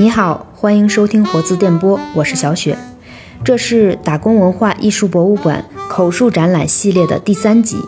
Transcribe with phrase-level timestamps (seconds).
[0.00, 2.78] 你好，欢迎收听活字电波，我是小雪。
[3.42, 7.78] 这是打工文化艺术博物馆口述展览系列的第三集。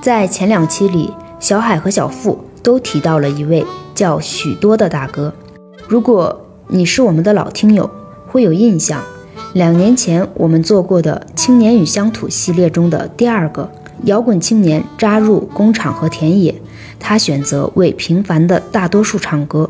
[0.00, 3.66] 在前两期里，小海和小付都提到了一位
[3.96, 5.34] 叫许多的大哥。
[5.88, 7.90] 如果你是我们的老听友，
[8.28, 9.02] 会有印象。
[9.52, 13.68] 两年前我们做过的《青年与乡土》系列中的第二个
[14.04, 16.54] 摇滚青年扎入工厂和田野，
[17.00, 19.68] 他选择为平凡的大多数唱歌。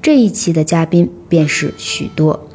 [0.00, 2.48] 这一期的嘉宾便是许多。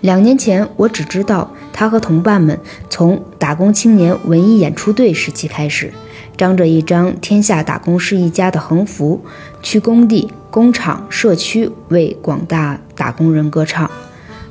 [0.00, 5.92] 两年前，我只知道他和同伴们从打工青年文艺演出队时期开始，
[6.36, 9.20] 张着一张“天下打工是一家”的横幅，
[9.60, 13.90] 去工地、工厂、社区为广大打工人歌唱。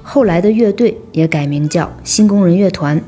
[0.04, 3.02] 后来的乐队也改名叫新工人乐团，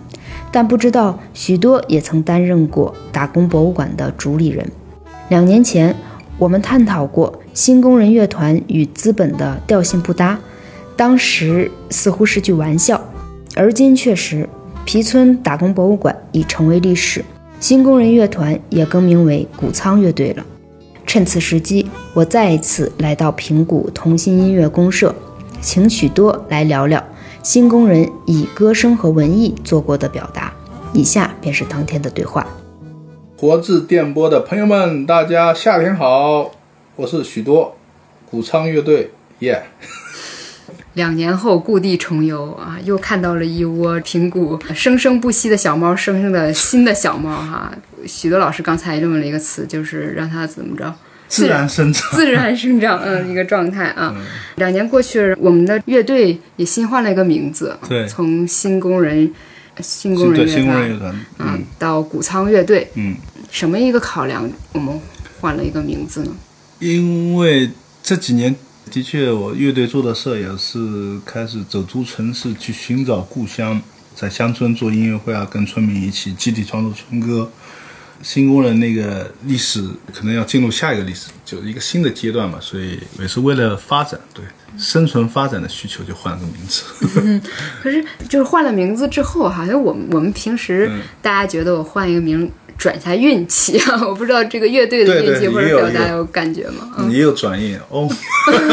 [0.52, 4.66] 但不知道许多也曾担任过打工博物馆的主理人。
[5.28, 5.96] 两年前，
[6.40, 10.40] 我们探讨过新工人乐团与资本的调性不搭，
[10.96, 13.00] 当时似乎是句玩笑，
[13.56, 14.48] 而今确实，
[14.86, 17.24] 皮村打工博物馆已成为历史，
[17.60, 20.46] 新工人乐团也更名为谷仓乐队了。
[21.06, 25.14] 趁此时机，我再一次来到平谷同心音乐公社。
[25.60, 27.04] 请许多来聊聊
[27.44, 30.54] 新工人以歌声和文艺做过的表达。
[30.94, 32.48] 以下便是当天的对话。
[33.40, 36.52] 活字电波的朋友们，大家夏天好，
[36.98, 37.78] 我是许多，
[38.30, 39.64] 谷仓乐队，耶。
[40.96, 47.72] 两年后故地重游啊，又看到了一窝平谷生生不息的小猫，生生的新的小猫哈。
[48.06, 50.94] 许多老师刚才用了一个词，就是让它怎么着？
[51.30, 54.14] 自然生长， 自然生长，嗯，一个状态啊。
[54.58, 59.34] 两年过去了，我们的乐队也新换了一个名字，对，从新工人、
[59.80, 63.16] 新工人乐团，嗯，到谷仓乐队，嗯，
[63.52, 65.00] 什么一个考量，我们
[65.40, 66.32] 换了一个名字呢？
[66.80, 67.70] 因为
[68.02, 68.56] 这几年
[68.92, 73.82] 的确，我乐队做的事也是开始走出城市去寻找故乡，
[74.16, 77.52] 在乡村做音乐会啊，跟村民一起集体创作村歌。
[78.22, 79.82] 新工人那个历史
[80.14, 84.44] 可能要进入下一个历史，就是一个新的阶段嘛，所以也是为了发展，对
[84.78, 86.84] 生存发展的需求就换了个名字。
[87.82, 90.92] 可是就是换了名字之后，好像我们我们平时
[91.22, 97.08] 大家觉得我换一个名转一下运气啊， 我不知道这个乐队的运气或者表达有感觉吗？
[97.12, 98.10] 也有转运哦，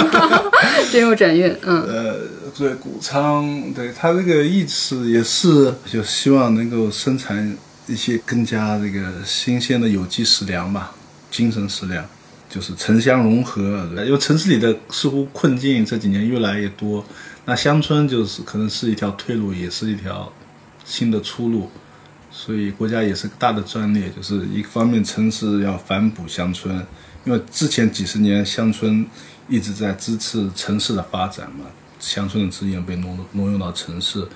[0.91, 1.83] 真有转运，嗯。
[1.85, 2.15] 呃，
[2.57, 7.55] 对，谷仓，对他这个意思也是就希望能够生产。
[7.89, 10.93] 一些更加这个新鲜的有机食粮吧，
[11.31, 12.05] 精神食粮，
[12.51, 13.89] 就是城乡融合。
[14.05, 17.05] 因为城市里的似乎困境这几年越来越多，
[17.45, 20.33] 那乡村就是可能是一条退路，也是一条
[20.85, 21.71] 新的出路。
[22.39, 26.87] 所以国家也是个大的战略，就是一方面城市要反哺乡村，
[27.25, 29.07] 因为之前几十年乡村
[29.49, 31.65] 一直在支持城市的发展嘛，
[31.99, 34.29] 乡村的资源被挪挪用到城市，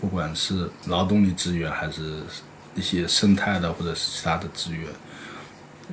[0.00, 2.22] 不管是劳动力资源还是。
[2.74, 4.86] 一些生态的或者是其他的资源，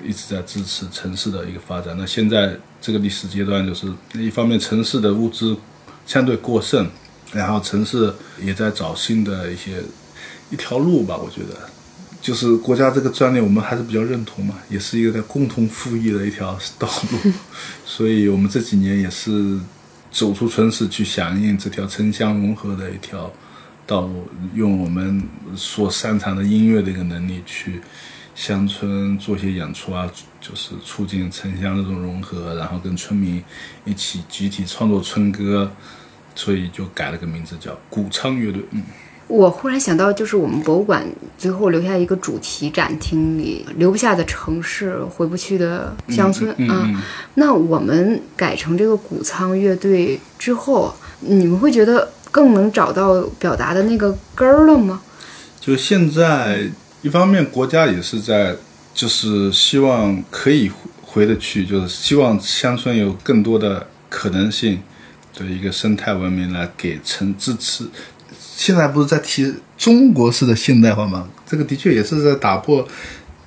[0.04, 1.96] 一直在支持城市的一个发展。
[1.98, 5.58] 那现在这个历史阶段，就是一方面城市的物资
[6.06, 6.88] 相对过剩，
[7.32, 9.82] 然后城市也在找新的一些
[10.50, 11.16] 一条路吧。
[11.18, 11.70] 我觉得，
[12.22, 17.32] 就是国家这个战略，我们还是比较认同嘛，也是一个在共同富裕的一条道路。
[17.86, 19.60] 所以我们这几年也是
[20.12, 23.32] 走出城市去响应这条城乡融合的一条。
[23.88, 25.22] 道路用我们
[25.56, 27.80] 所擅长的音乐的一个能力去
[28.34, 30.10] 乡村做些演出啊，
[30.42, 33.44] 就是促进城乡这种融合，然后跟村民
[33.86, 35.72] 一起集体创作村歌，
[36.34, 38.60] 所以就改了个名字叫古昌乐队。
[38.72, 38.82] 嗯，
[39.28, 41.06] 我忽然想到，就是我们博物馆
[41.38, 46.90] 最后留下一个主题展厅里留不下的城市，回不去的乡村啊。
[47.36, 52.10] 那我们改成这个谷仓乐队之后，你们会觉得？
[52.36, 55.02] 更能找到表达的那个根儿了吗？
[55.58, 56.70] 就现在，
[57.02, 58.54] 一方面国家也是在，
[58.94, 60.70] 就是希望可以
[61.02, 64.82] 回得去，就是希望乡村有更多的可能性
[65.34, 67.86] 的一个生态文明来给城支持。
[68.56, 71.28] 现在不是在提中国式的现代化吗？
[71.46, 72.88] 这个的确也是在打破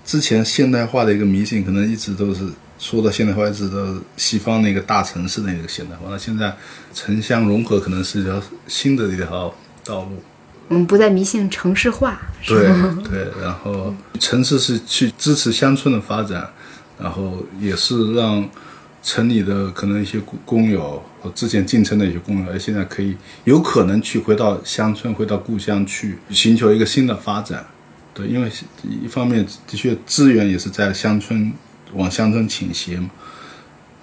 [0.04, 2.46] 之前现代化的一个迷信，可能一直都是。
[2.80, 6.56] 说到现代化指的西方那个大城市的那个现代化，那现在
[6.94, 9.52] 城乡融合可能是一条新的一条
[9.84, 10.22] 道路。
[10.68, 12.16] 我们不再迷信城市化，
[12.46, 12.68] 对
[13.02, 16.48] 对，然后城市是去支持乡村的发展，
[17.00, 18.48] 然后也是让
[19.08, 27.64] 城里的可能一些工友和之前进城的一些工友，现在可以有可能去回到乡村，回到故乡去寻求一个新的发展。
[28.12, 28.50] 对，因为
[29.02, 31.50] 一方面的确资源也是在乡村。
[31.94, 33.08] 往乡村倾斜嘛，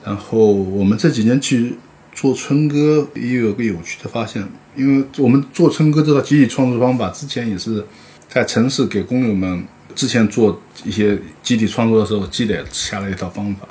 [0.04, 1.76] 然后我们这几年去
[2.12, 4.44] 做春歌也有个有趣的发现，
[4.76, 7.86] 因为我们做春歌这套集体创作方法，之前也是
[8.28, 9.64] 在城市给工友们
[9.94, 13.68] 之前做一些集体创作的时候积累下来一套方法。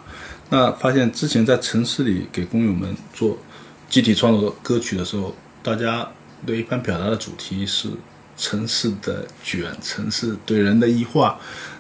[0.51, 3.39] 那发现之前在城市里给工友们做
[3.89, 6.09] 集体创作歌曲的时候，大家
[6.47, 7.89] 对一般表达的主题是
[8.37, 11.39] 城市的卷，城市对人的异化。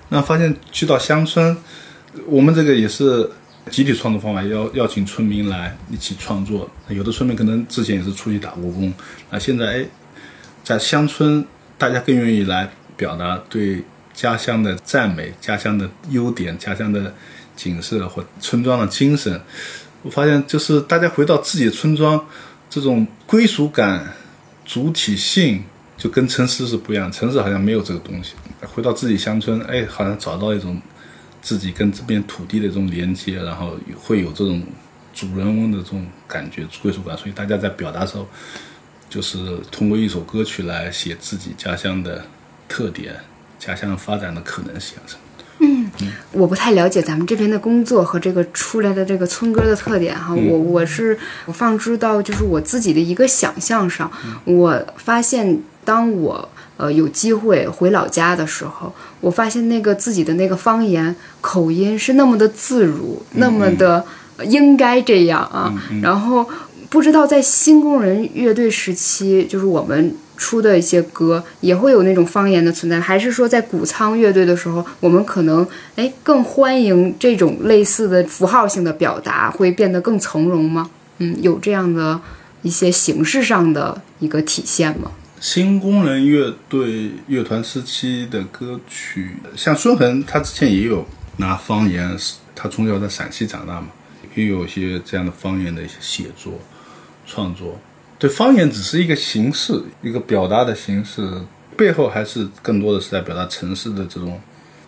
[0.08, 1.56] 那发现去到乡村，
[2.26, 3.30] 我们这个也是。
[3.70, 8.92] 集体创作方法邀邀请村民来一起创作，有的村民可能之前也是出去打过工，
[9.30, 9.86] 那现在哎，
[10.62, 11.42] 在乡村
[11.78, 13.82] 大家更愿意来表达对
[14.12, 17.14] 家乡的赞美、家乡的优点、家乡的
[17.56, 19.40] 景色或村庄的精神。
[20.02, 22.24] 我发现就是大家回到自己的村庄，
[22.68, 24.14] 这种归属感、
[24.64, 25.62] 主体性
[25.96, 28.34] 就跟城市是不一样，城市好像没有这个东西。
[28.62, 30.80] 回到自己乡村，哎，好像找到一种。
[31.44, 34.62] 自己跟这片土地的这种连接，然后会有这种
[35.12, 38.26] 主人翁的这种感觉、归属感，所以大家在表达时候，
[39.10, 42.24] 就是通过一首歌曲来写自己家乡的
[42.66, 43.14] 特点、
[43.58, 45.20] 家乡发展的可能性什么。
[46.00, 54.10] 嗯，我不太了解咱们这边的工作和这个出来的这个村歌的特点哈，我我是我放置到就是我自己的一个想象上，
[54.44, 56.48] 我发现当我。
[56.76, 64.04] 呃，有机会回老家的时候，我发现那个自己的那个方言口音是那么的自如，那么的
[64.42, 65.72] 应该这样啊。
[66.02, 66.44] 然后
[66.90, 75.66] 不知道在新工人乐队时期，就是我们出的一些歌也会有那种方言的存在，还是说在谷仓乐队的时候，我们可能
[75.96, 80.90] 哎更欢迎这种类似的符号性的表达，会变得更从容吗？
[81.18, 82.20] 嗯，有这样的
[82.62, 85.12] 一些形式上的一个体现吗？
[85.40, 92.16] 新工人乐队乐团时期的歌曲，像孙恒，他之前也有拿方言，
[92.56, 93.88] 他从小在陕西长大嘛，
[94.34, 96.54] 也有一些这样的方言的一些写作、
[97.26, 97.78] 创作。
[98.18, 101.28] 对，方言只是一个形式，一个表达的形式，
[101.76, 104.40] 背后还是更多的是在表达城市的这种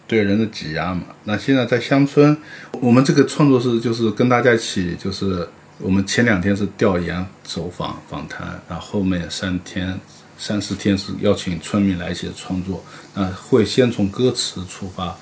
[0.06, 1.02] 对人的挤压嘛。
[1.25, 2.37] 那现在在乡村，
[2.81, 9.99] 我们这个创作是就是跟大家一起，就是我们前两天是调研、走访、访谈，然后后面三天。
[10.38, 12.84] 三四天是邀请村民来写创作，
[13.14, 15.17] 那会先从歌词出发，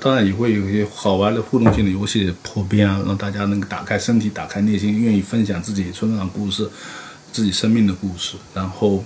[0.00, 6.68] 当然也会有一些好玩的互动性的游戏破冰啊，让大家能够打开身体、打开内心，愿意分享自己村上故事、
[7.36, 8.34] 自己生命的故事。
[8.54, 9.04] 然后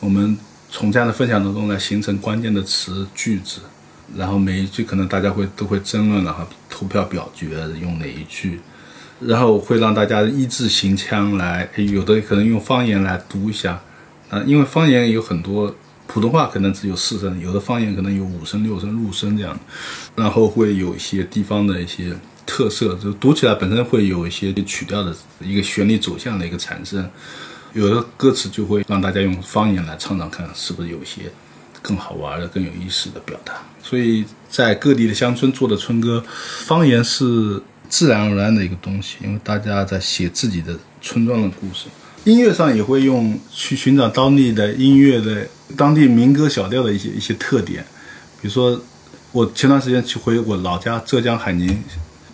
[0.00, 0.34] 我们
[0.70, 3.60] 从这样的分享当中来形成关键的词句子，
[4.16, 7.46] 然后每一句可能大家会都会争论，然后投票表决
[7.78, 8.58] 用哪一句，
[9.20, 13.78] 然后会让大家一字行腔来，有的可能用方言来读一下。
[14.30, 15.74] 啊，因为方言有很多，
[16.06, 19.60] 普通话可能只有四声，有的方言可能有五声、六声、入声这样，
[20.16, 22.16] 然后会有一些地方的一些
[22.46, 27.08] 特色，就读起来本身会有一些曲调的一个旋律走向的一个产生，
[27.78, 31.30] 有的歌词就会让大家用方言来唱唱看，是不是有一些
[31.80, 33.54] 更好玩的、更有意思的表达？
[33.80, 36.22] 所以在各地的乡村做的春歌，
[36.66, 41.86] 方言是自然而然的一个东西，因为大家在写自己的村庄的故事。
[42.24, 45.46] 音乐上也会用去寻找当地的音乐的
[45.76, 47.84] 当地民歌小调的一些一些特点，
[48.42, 48.78] 比如说
[49.30, 51.82] 我前段时间去回我老家浙江海宁，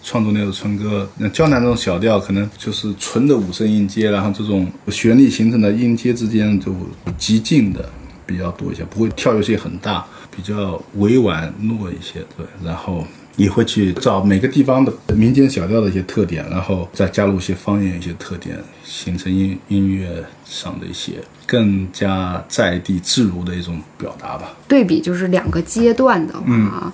[0.04, 6.73] 创作那首春歌，那江南这种小调可能就是纯的五声音阶，然后这种旋律形成的音阶之间就
[7.18, 7.88] 极近的
[8.26, 13.04] 比较多一些，不会跳跃性很大，比较委婉糯一些，对，然后。
[13.37, 24.54] 也会去找每个地方的民间小调的一些特点，然后再加入一些方言一些特点，形成音音乐上的一些更加在地自如的一种表达吧。
[24.68, 26.92] 对比就是两个阶段的话，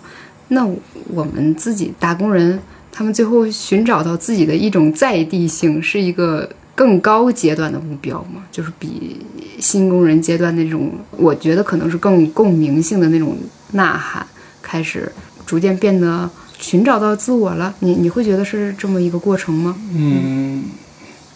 [0.48, 0.66] 那
[1.08, 2.58] 我们自己打工人，
[2.92, 8.42] 他们最后寻找到自己的一种在地性，是一个更高阶段的目标吗？
[8.50, 9.16] 就是比
[9.58, 13.36] 新工人阶段那种，我觉得可能是更共鸣性的那种
[13.72, 14.26] 呐喊
[14.62, 15.10] 开始。
[15.46, 16.30] 逐渐变得
[16.60, 19.76] 寻找到自我了，你你会觉得是这么一个过程吗？
[19.96, 20.62] 嗯，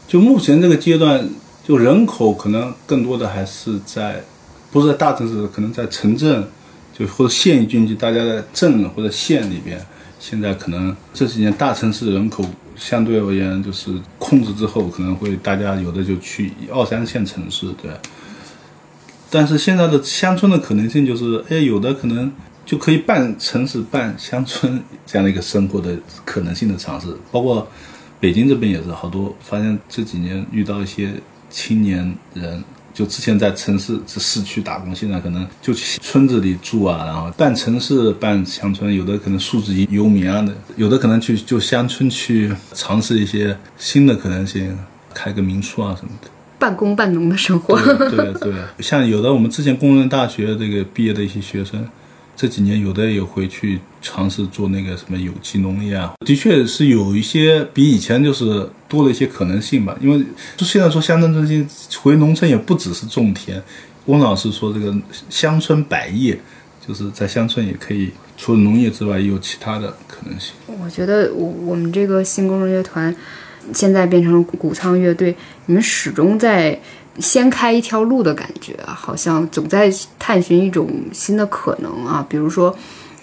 [0.06, 1.28] 就目前这个阶段，
[1.66, 4.22] 就人口可能更多的还是在，
[4.70, 6.46] 不是在大城市，可能在城镇，
[6.96, 9.84] 就或者县域经济，大家在镇或者县里边，
[10.26, 12.42] 现在可能这几年大城市人口
[12.74, 17.90] 相对而言就是控制之后，可能会大家有的就去二三线城市，对。
[19.28, 22.32] 但是现在的乡村的可能性就是，哎，有的可能。
[22.66, 27.68] 就可以半城市半乡村这样的一个生活的可能性的尝试，包括
[28.18, 29.36] 北京这边也是好多。
[29.38, 31.12] 发现这几年遇到一些
[31.50, 32.64] 青年人，
[32.94, 44.78] 就之前在城市这市区打工，现在可能就去村子里住啊，然后半城市半乡村，有的可能数字游民啊的，有的可能去就乡村去尝试一些新的可能性。
[45.16, 46.28] 开个民宿啊什么的。
[46.58, 47.80] 半工半农的生活。
[47.80, 51.88] 对对对，像有的我们之前工人大学这个毕业的一些学生，
[52.36, 59.96] 这几年有的也回去尝试做那个什么有机农业啊，的确是有一些比以前就是多了一些可能性吧。
[60.00, 60.24] 因为
[60.56, 61.66] 就现在说乡村振兴
[62.02, 63.62] 回农村也不只是种田，
[64.06, 64.94] 翁老师说这个
[65.30, 66.38] 乡村百业，
[66.86, 70.54] 就是在乡村也可以除了农业之外也有其他的可能性。
[70.66, 73.14] 我觉得我我们这个新工人乐团。
[73.72, 76.78] 现在变成谷仓乐队，你们始终在
[77.18, 82.24] 先开一条路的感觉，好像总在探寻一种新的可能啊。
[82.28, 82.74] 比如说，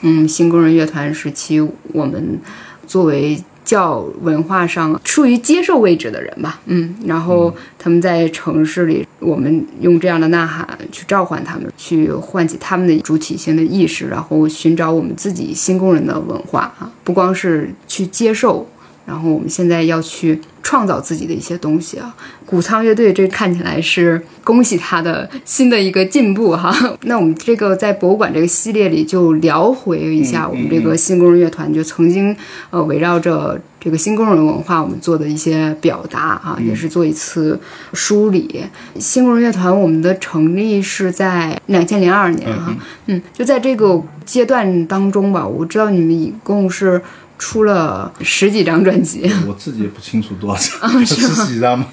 [0.02, 1.60] 嗯，新工人乐团时期，
[1.94, 2.40] 我们
[2.88, 18.68] 作为教文化上处于接受位置的人吧，嗯，然后他们在城市里，我们用这样的呐喊去召唤他们，去唤起他们的主体性的意识，然后寻找我们自己新工人的文化啊，不光是去接受。
[19.04, 22.16] 然后我们现在要去创造自己的一些东西啊！
[22.46, 26.76] 谷仓乐队这看起来是恭喜他的新的一个进步哈。
[27.04, 32.36] 那我们这个在博物馆这个系列里就聊回一下我们这个新工人乐团，就曾经
[32.70, 37.60] 呃围绕着这个新工人文化我们做的一些表达啊，也是做一次
[37.94, 38.64] 梳理。
[39.00, 42.76] 新工人乐团我们的成立是在两千零二年哈，
[43.08, 47.02] 嗯，就在这个阶段当中吧，我知道你们一共是。
[47.42, 51.88] 出了十几张专辑，我自己也不清楚多少张， 十几张吗？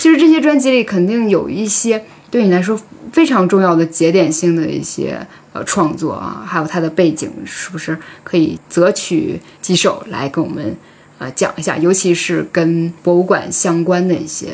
[0.00, 2.78] 其实这些专辑里肯定有一些对你来说
[3.12, 10.76] 非常重要的节点性的一些呃创作啊，还有它的背景，是不是可以择取几首来跟我们
[11.18, 11.78] 呃讲一下？
[11.78, 14.48] 尤其是跟博物馆相关的一些，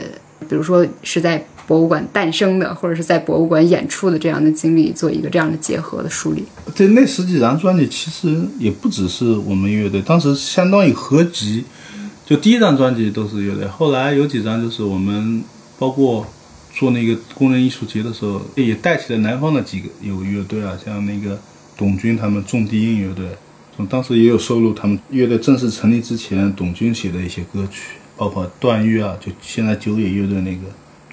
[0.46, 1.42] 比如说是在。
[1.66, 6.44] 博物馆诞生的，或者是在博物馆演出的这样的经历，做一个这样的结合的梳理。
[6.75, 11.64] 对，那十几张专辑其实也不只是我们乐队，当时相当于合集。
[12.25, 15.42] 就第一张专辑都是乐队，后来有几张就是我们
[15.78, 16.26] 包括
[16.75, 21.38] 做那个工人艺术节的时候，也带起了南方的几个有乐队啊，像那个
[21.76, 23.26] 董军他们种地音乐队，
[23.88, 30.62] 当时也有收录他们乐队正式成立之前董军写的一些歌曲，包括段誉啊，就现在九野乐队那个。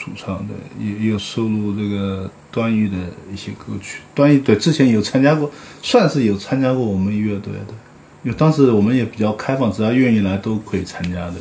[0.03, 2.98] 主唱的也有收录这个段誉的
[3.31, 5.50] 一些歌曲，段誉对之前有参加过，
[5.81, 7.74] 算是有参加过我们乐队的，
[8.22, 11.36] 因为当时我们也比较开放，只要愿意来都可以参加的，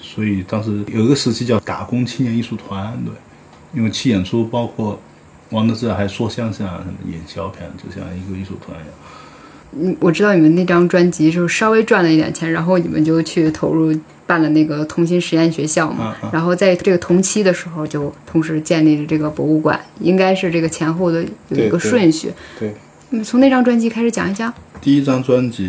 [0.00, 3.12] 所以当时有一个时期叫打工青年艺术团，对，
[3.72, 5.00] 因为去演出，包括
[5.50, 8.94] 王德志还说相声啊，演小品，就像一个艺术团一样。
[9.74, 13.94] 嗯，我知道你们那张专辑就稍微赚了一点钱，然后你们就去投入
[14.26, 22.30] 办了那个同心实验学校嘛，然后在这个同期的时候就同时建立了这个博物馆，应该是这个前后的有一个顺序。
[22.58, 22.74] 对，
[23.10, 24.52] 嗯，从那张专辑开始讲一讲。
[24.80, 25.68] 第一张专辑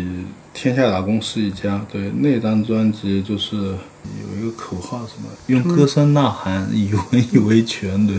[0.52, 8.16] 天下打工是一家》，对，那张专辑就是有一个口号，什么用歌声呐喊，以文艺维权，对，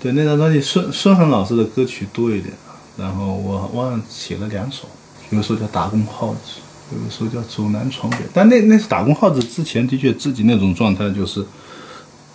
[0.00, 2.52] 对，那张专辑孙孙恒老师的歌曲多一点。
[2.96, 4.88] 然后我忘了写了两首，
[5.30, 6.60] 有个时候叫《打工号子》，
[6.96, 8.16] 有个时候叫《走南闯北》。
[8.32, 11.44] 但那那是《打工号子》之前的确自己那种状态，就是，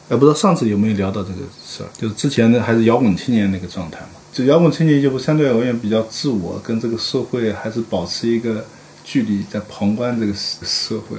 [0.08, 4.08] 哎，不知道上次有没有聊到这个事儿，就是之前的还是摇滚青年那个状态嘛。
[4.32, 8.64] 就摇滚青年就不相对而言比较自我，跟这个社会还是保持一个
[9.04, 11.18] 距离，在旁观这个社社会，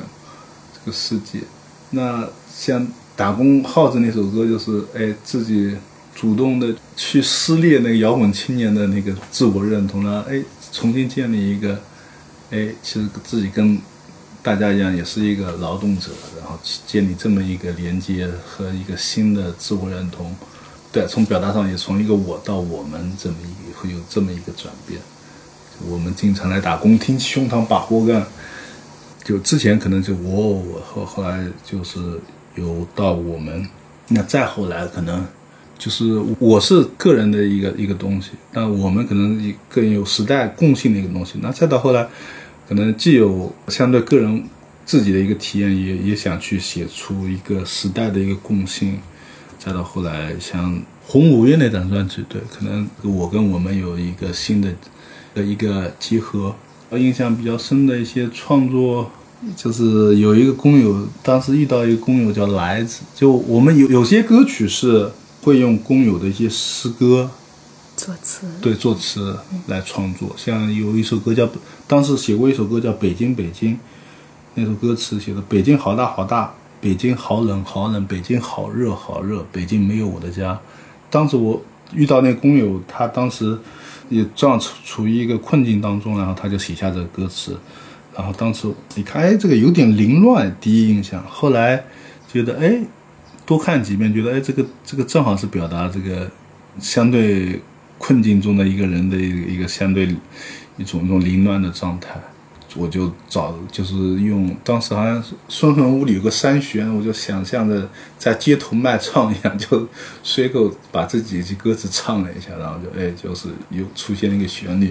[0.72, 1.40] 这个世界。
[1.90, 2.80] 那像
[3.16, 5.76] 《打工号子》那首歌，就是哎自己。
[6.14, 11.80] 主动的去撕裂那个摇滚青年的那个自我认同了，哎，重新建立一个，
[12.50, 13.78] 哎，其实自己跟
[14.42, 20.34] 大家一样，也是一个劳动者，然后建立这么一个连接和一个新的自我认同。
[20.92, 25.00] 对，从表达上也从一个我到我们这么一个会有这么一个转变。
[25.88, 28.24] 我们经常来打工，挺胸膛把活干。
[29.24, 32.20] 就之前可能就我我后后来就是
[32.54, 33.66] 有到我们，
[34.08, 35.26] 那再后来可能。
[35.82, 41.40] 就是我是个人的一个一个东西，但我们可能更有时代共性的一个东西。
[41.42, 42.06] 那再到后来，
[42.68, 44.44] 可能既有相对个人
[44.84, 49.00] 自己的一个体验，也也想去写出一个时代的一个共性。
[49.58, 54.72] 再到后来，像红五月那张专辑，对，可能我跟我们有一个新的
[55.34, 56.54] 的一个结合。
[56.92, 59.10] 印象比较深的一些创作，
[59.56, 65.10] 就是有一个工友，当时遇到一个工友叫来子，就我们有有些歌曲是。
[65.42, 67.30] 会用工友的一些诗歌
[67.96, 70.32] 作词，对作词来创作。
[70.36, 71.48] 像有一首歌叫，
[71.86, 73.74] 当时写过一首歌叫《北京北京》，
[74.54, 80.58] 那首歌词写的：北京好大好大，北京好冷好冷，北京好热好热，北京没有我的家。
[81.10, 81.60] 当时我
[81.92, 83.58] 遇到那工友，他当时
[84.08, 87.58] 也正处处于一个困境当中，然后他就写下这个歌词。
[88.14, 91.24] 然后当时一看，哎，这个有点凌乱，第一印象。
[91.28, 91.84] 后来。
[92.32, 92.82] 觉得哎，
[93.44, 96.30] 多看几遍，觉得哎，这个这个正好是表达这个
[96.80, 97.60] 相对
[97.98, 100.06] 困境中的一个人的一个一个相对
[100.76, 102.20] 一种一种凌乱的状态。
[102.74, 109.86] 我就找，就是用当时好像是顺衡屋里有个三弦，我就想象着在街头卖唱一样，就
[110.22, 114.90] 随口把这几句歌词唱了一下，然后就哎，就是又出现了一个旋律，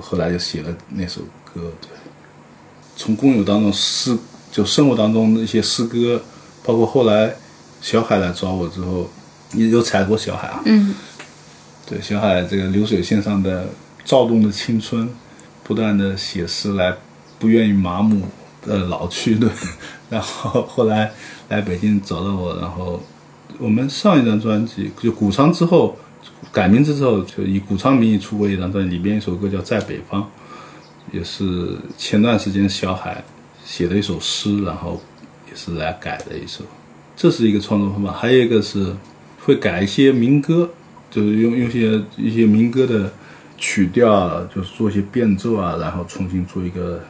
[0.00, 1.72] 后来就写了那首歌。
[1.80, 1.90] 对，
[2.96, 4.18] 从工友当中诗，
[4.50, 6.20] 就生活当中的一些诗歌，
[6.64, 7.32] 包括后来
[7.82, 9.10] 小海来找我之后，
[9.50, 10.62] 你有踩过小海啊？
[10.64, 10.94] 嗯，
[11.86, 13.68] 对，小海这个流水线上的
[14.06, 15.06] 躁动的青春，
[15.62, 16.96] 不断的写诗来。
[17.38, 18.22] 不愿意麻木
[18.64, 19.50] 的老去的，
[20.08, 21.10] 然后后来
[21.48, 23.02] 来北京找到我，然后
[23.58, 25.98] 我们上一张专辑就谷仓之后
[26.52, 30.22] 改名字之后，就以谷仓名义出过一张专辑，里边一首歌叫《在北方》，
[31.10, 33.24] 也是前段时间小海
[33.64, 35.02] 写的一首诗，然后
[35.50, 36.62] 也是来改的一首，
[37.16, 38.12] 这是一个创作方法。
[38.12, 38.94] 还有一个是
[39.40, 40.68] 会改一些民歌，
[41.10, 43.12] 就是用用些一些民歌的
[43.56, 47.00] 曲调，就是做一些变奏啊，然后重新做一个。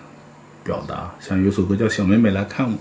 [0.65, 2.73] 表达像有首歌叫《小妹妹来看我》，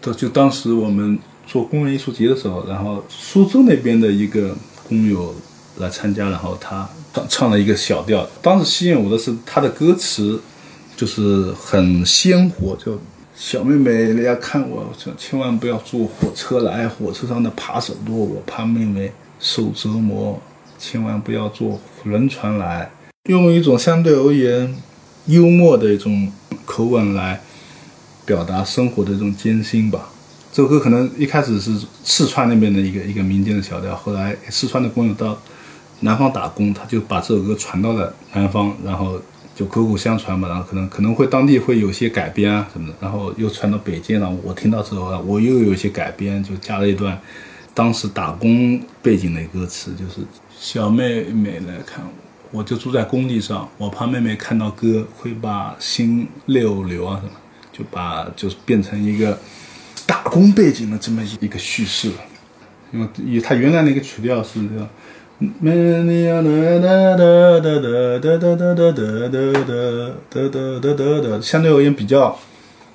[0.00, 4.56] 这就当时我们做工人艺术节的时候，然后苏州那边的一个
[4.88, 5.34] 工友
[5.78, 8.24] 来参加，然后他唱唱了一个小调。
[8.40, 10.40] 当时吸引我的是他的歌词，
[10.96, 12.96] 就是很鲜活，就
[13.40, 20.42] 小妹妹人家看我，千万不要坐火车来，火车上的扒手多，我怕妹妹受折磨。
[20.76, 22.90] 千万不要坐轮船来，
[23.28, 24.76] 用一种相对而言
[25.26, 26.32] 幽默的一种。
[26.64, 27.40] 口吻来
[28.26, 30.10] 表达生活的这种艰辛吧。
[30.52, 35.40] 这首歌可能一开始是四川那边的一个一个民间的小调，后来四川的工友到
[36.00, 39.18] 南方打工，他就把这首歌传到了南方，然后
[39.58, 47.20] 就口口相传嘛，然后可能可能会当地会有些改编啊什么的，然后又传到北京，然后我听到之后，我又有些改编，就加了一段
[47.74, 50.24] 当时打工背景的歌词，就是
[50.56, 52.10] 小妹妹来看我。
[52.50, 57.32] 我就住在工地上，我怕妹妹看到哥会把心溜流啊什么，
[57.70, 59.38] 就把就是变成一个
[60.06, 62.10] 打工背景的这么一个叙事，
[62.90, 64.88] 因为以他原来那个曲调是这样，
[65.38, 65.62] 哒哒
[66.80, 69.38] 哒哒哒哒哒哒哒
[70.28, 72.36] 哒哒哒哒哒，相对而言比较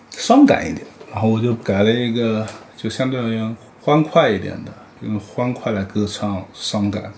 [0.09, 7.13] 伤感一点，然后我就改了一个就相对而言欢快一点的，用欢快来歌唱伤感。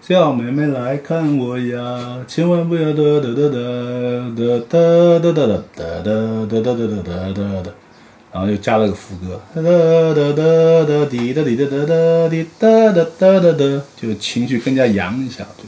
[0.00, 3.58] 小妹妹来看我呀，千万不要哒哒哒哒
[4.36, 6.14] 哒哒哒哒哒哒
[6.46, 7.70] 哒哒哒哒哒哒，
[8.32, 9.60] 然后又加了个副歌，哒
[10.14, 15.66] 哒哒哒滴哒滴哒哒哒滴哒哒哒哒哒，就情绪更加扬一下，对。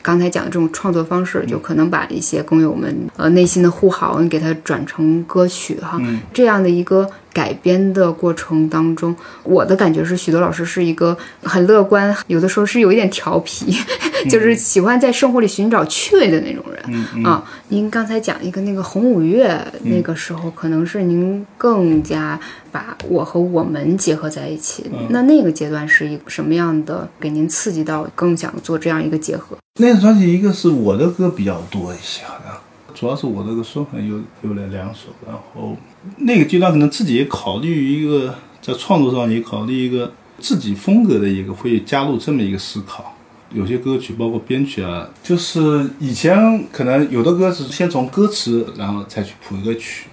[0.00, 5.98] 刚才讲的这种创作方式，就可能把一些工友们呃内心的呼号，你给它转成歌曲哈，
[6.32, 13.76] 这样的一个改编的过程当中，我的感觉是许多老师是一个很乐观，有的时候是有一点调皮，
[14.30, 17.44] 就是喜欢在生活里寻找趣味的那种人啊。
[17.68, 22.40] 您刚才讲一个那个红五月那个时候，可能是您更加。
[22.74, 27.08] 把我和我们结合在一起，那那个阶段是一个什么样的？
[27.20, 29.56] 给您刺激到更想做这样一个结合？
[29.78, 32.52] 那个专辑一个是我的歌比较多一些，好像
[32.94, 35.76] 主要是我这个孙恒有有了两首，然后
[36.18, 43.16] 那个阶段可能自己也考虑一个在创作上也考虑一个自己风格的一个会加入这么一个思考。
[43.52, 50.06] 有些歌曲包括编曲啊，就是以前可能有的歌是先从歌词然后再去谱一个曲。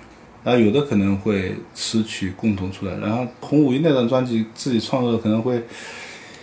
[0.43, 5.61] 然后有的可能会词曲共同出来，然后红五一那张专辑自己创作可能会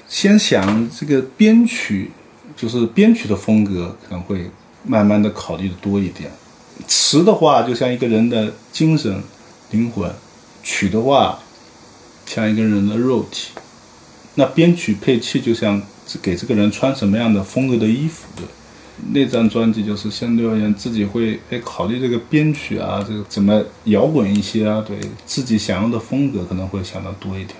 [0.07, 2.09] 先想这个编曲，
[2.55, 4.49] 就是编曲的风格可能会
[4.89, 6.29] 慢慢的考虑的多一点。
[6.89, 9.23] 词的话就像一个人的精神
[9.71, 10.11] 灵魂，
[10.65, 11.39] 曲的话
[12.27, 13.53] 像一个人的肉体。
[14.35, 15.81] 那编曲配器就像
[16.21, 18.45] 给这个人穿什么样的风格的衣服，对。
[19.13, 27.55] 那张专辑就是相对而言自己会哎考虑这个编曲啊，这个怎么摇滚一些啊，对自己想要的风格可能会想的多一点，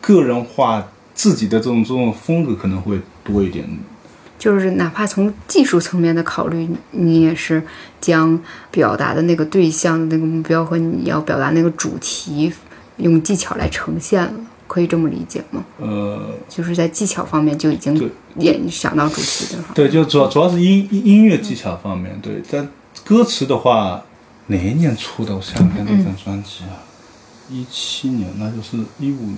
[0.00, 3.68] 个人化自己的这种这种风格可能会多一点。
[4.38, 7.62] 就是哪怕从技术层面的考虑，你也是
[8.00, 8.38] 将
[8.70, 12.52] 表达的那个对象的那个目标和你要表达那个主题，
[12.98, 14.32] 用技巧来呈现了。
[14.68, 15.64] 可以这么理解吗？
[15.78, 19.64] 呃，就是在技巧方面就已经也想到主题了。
[19.74, 22.20] 对，就主要主要是音音乐技巧方面。
[22.20, 22.68] 对，但
[23.02, 24.04] 歌词的话，
[24.48, 25.34] 哪一年出的？
[25.34, 26.84] 我想想看那张专辑啊，
[27.50, 29.32] 一七年，那就是一五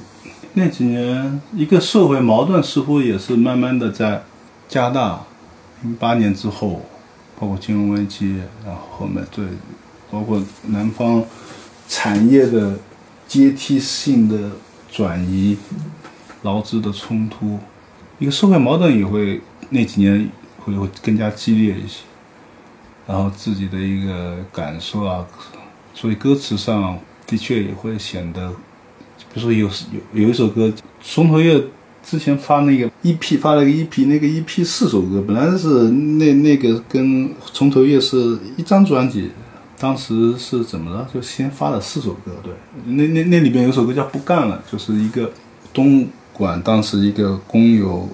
[0.54, 4.24] 那几年，一个社会矛盾似乎也是慢慢的在
[4.70, 5.26] 加拿大。
[5.82, 6.80] 零八年之后，
[7.38, 9.44] 包括金融危机，然后后面对，
[10.10, 11.22] 包括南方
[11.86, 12.78] 产业的
[13.28, 14.52] 阶梯性的。
[14.92, 15.56] 转移、
[16.42, 17.60] 劳资的冲突，
[18.18, 20.28] 一个社会矛盾也会那几年
[20.58, 22.00] 会会更加激烈一些，
[23.06, 25.24] 然后自己的一个感受啊，
[25.94, 28.50] 所以歌词上的确也会显得，
[29.32, 31.62] 比如说有有有一首歌，松头叶
[32.02, 39.30] 之前发那个 EP 发了个 EP，那个 EP 四首歌，本来是那那个跟从头叶是一张专辑，
[39.78, 41.08] 当时是怎么了？
[41.12, 42.52] 就先发了四首歌，对，
[42.86, 45.30] 那那那里边有首歌叫不干了，就是一个
[45.72, 48.08] 东莞当时一个工友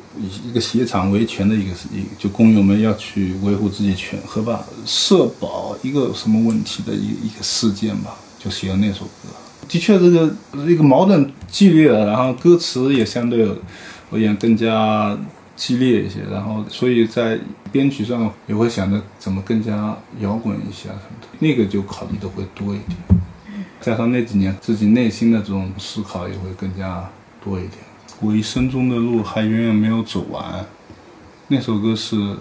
[0.45, 9.29] 一个鞋厂维权的一个一就工友们要去维护自己权和吧社保一个什么问题的一一个事件吧，就写了那首歌。
[9.69, 10.33] 的确，这个
[10.67, 13.49] 一个矛盾激烈，然后歌词也相对
[14.11, 15.19] 而言更加
[15.57, 17.39] 激烈一些，然后所以在
[17.73, 22.97] 编曲上也会想着怎么更加摇滚一下什么的，那个就考虑的会多一点。
[23.81, 27.11] 加上那几年自己内心的这种思考也会更加
[27.45, 27.73] 多一点。
[28.21, 30.65] 我一生中的路还远远没有走完，
[31.49, 32.37] 那首歌是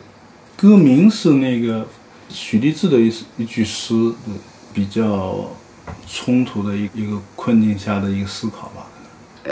[0.55, 1.87] 歌名是那个
[2.29, 4.13] 许立志的一一句诗，
[4.73, 5.49] 比较。
[6.07, 8.85] 冲突的一一个困境下的一个思考吧。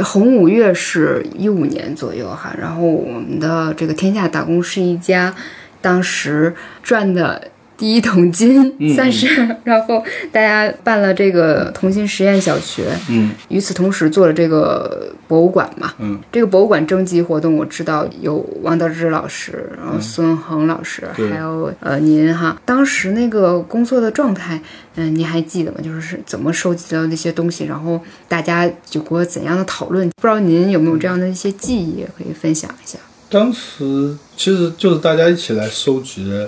[0.03, 5.33] 红五月是一五年左右哈，然后我们的这个天下打工是一家，
[5.81, 7.49] 当时赚的。
[7.83, 24.61] 第一桶金算是， 然后大家办了这个同心实验小学，嗯，与此同时做了这个博物馆嘛，嗯，这个博物馆征集活动我知道有王德之老师，然后孙恒老师，还有呃您哈，当时那个工作的状态，
[24.95, 25.79] 嗯，您还记得吗？
[25.83, 30.09] 就是是怎么收集到那些东西，然后大家有过怎样的讨论？
[30.15, 32.97] 不知道您有没有这样的一些记忆可以分享一下？
[33.29, 36.47] 当时其实就是大家一起来收集。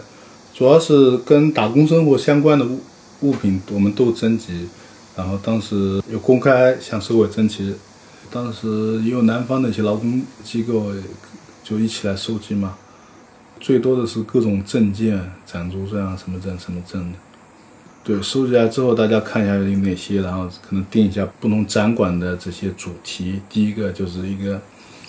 [0.56, 2.80] 主要是跟打工生活相关的物
[3.20, 4.70] 物品，我们都征集，
[5.14, 7.76] 然后当时有公开向社会征集，
[8.32, 10.94] 当时也有南方的一些劳工机构
[11.62, 12.78] 就一起来收集嘛，
[13.60, 17.18] 最多的是各种证件、暂住证啊、什么证、什么证的。
[18.06, 23.42] 对，收集来之后，大家看一下有哪些，然后可能定一下不同展馆的这些主题。
[23.50, 24.62] 第一个就是一个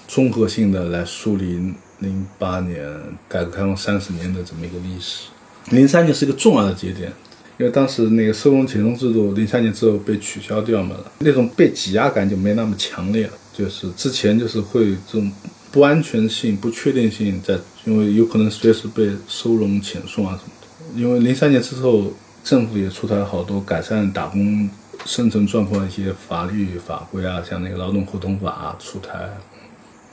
[0.08, 2.84] 综合性的来梳理零八年
[3.28, 5.28] 改革开放三十年的这么一个历史。
[5.70, 7.12] 零三年是一个重要的节点，
[7.58, 13.32] 因为当时那个收容遣送制度零三年之后被取消掉嘛，那种被挤压感就没那么强烈了。
[13.52, 15.32] 就是之前就是会这种
[15.72, 21.00] 不安全性、不确定性在，因为有可能随时被收容遣送啊什么的。
[21.00, 22.12] 因为零三年之后，
[22.44, 24.68] 政府也出台了好多改善打工
[25.04, 29.28] 生存状况一些法律法规啊，像那个劳动合同法出台。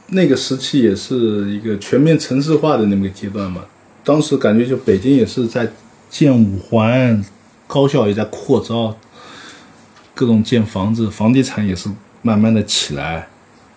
[0.08, 3.64] 那个时期也是一个全面城市化的那么个阶段嘛。
[4.04, 5.72] 当时感觉就北京也是在
[6.10, 7.24] 建五环，
[7.66, 8.96] 高校也在扩招，
[10.14, 11.90] 各种建房子，房地产也是
[12.22, 13.28] 慢慢的起来，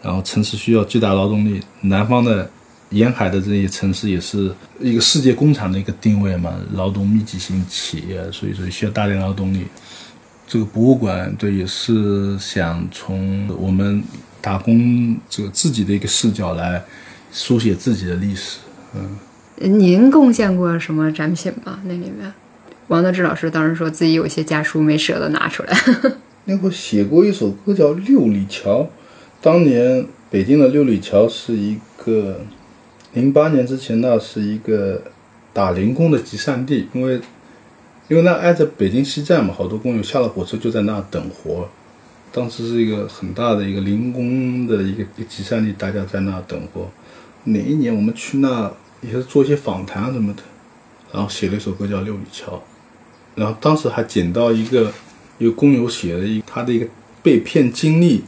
[0.02, 1.62] 然后城市需要巨大劳动力。
[1.82, 2.50] 南方的
[2.90, 9.66] 沿海的这些城市也是一个世界工厂的一个定位嘛，劳动密集型企业，所以说需要大量劳动力。
[10.48, 14.02] 这个博物馆对也是想从我们
[14.40, 16.82] 打工这个自己的一个视角来
[17.32, 18.58] 书写自己的历史，
[18.94, 19.16] 嗯。
[19.58, 21.80] 您贡献过什么展品吗？
[21.84, 22.30] 那里面，
[22.88, 25.74] 王德志老师当时说自己有些家书没舍得拿出来。
[26.44, 28.82] 那会写过一首歌叫《六里桥》，
[29.40, 32.40] 当年北京的六里桥是一个，
[33.14, 35.02] 零八年之前那是一个
[35.54, 37.18] 打零工的集散地，因为
[38.08, 41.68] 因为那挨着北京西站嘛，好多工友下了火车就在那等活。
[42.30, 46.90] 当时是一个很大的一个零工的一个集散地，大家在那等活。
[47.44, 48.70] 哪一年我们去那？
[49.02, 50.42] 也是做一些访谈啊什么的，
[51.12, 52.52] 然后写了一首歌叫《六里桥》，
[53.34, 54.92] 然后当时还捡到一个
[55.38, 56.86] 一个工友写的一他的一个
[57.22, 58.24] 被骗经历，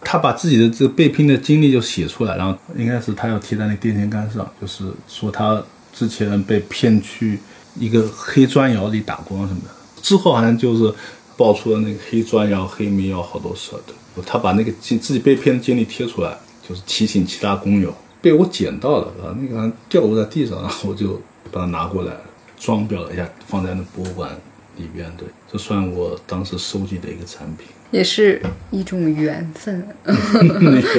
[0.00, 7.38] 他把自己的这个被骗的经历就写出来，然后应该是他要贴在那电线杆上，就是说他之前被骗去
[7.78, 9.70] 一个黑砖窑里打工什么的，
[10.02, 10.92] 之后好像就是
[11.36, 16.36] 爆出了那个黑砖窑、黑煤窑好多事儿的，他把那个经自己被骗的经历贴出来，
[16.68, 17.94] 就是提醒其他工友。
[18.22, 22.12] 被我捡到了，啊，那个掉落在地上，然后我就把它拿过来，
[22.56, 24.30] 装裱了一下，放在那博物馆
[24.76, 25.10] 里边。
[25.18, 29.84] 对，这算我当时收集的一个产品，也是一种缘分。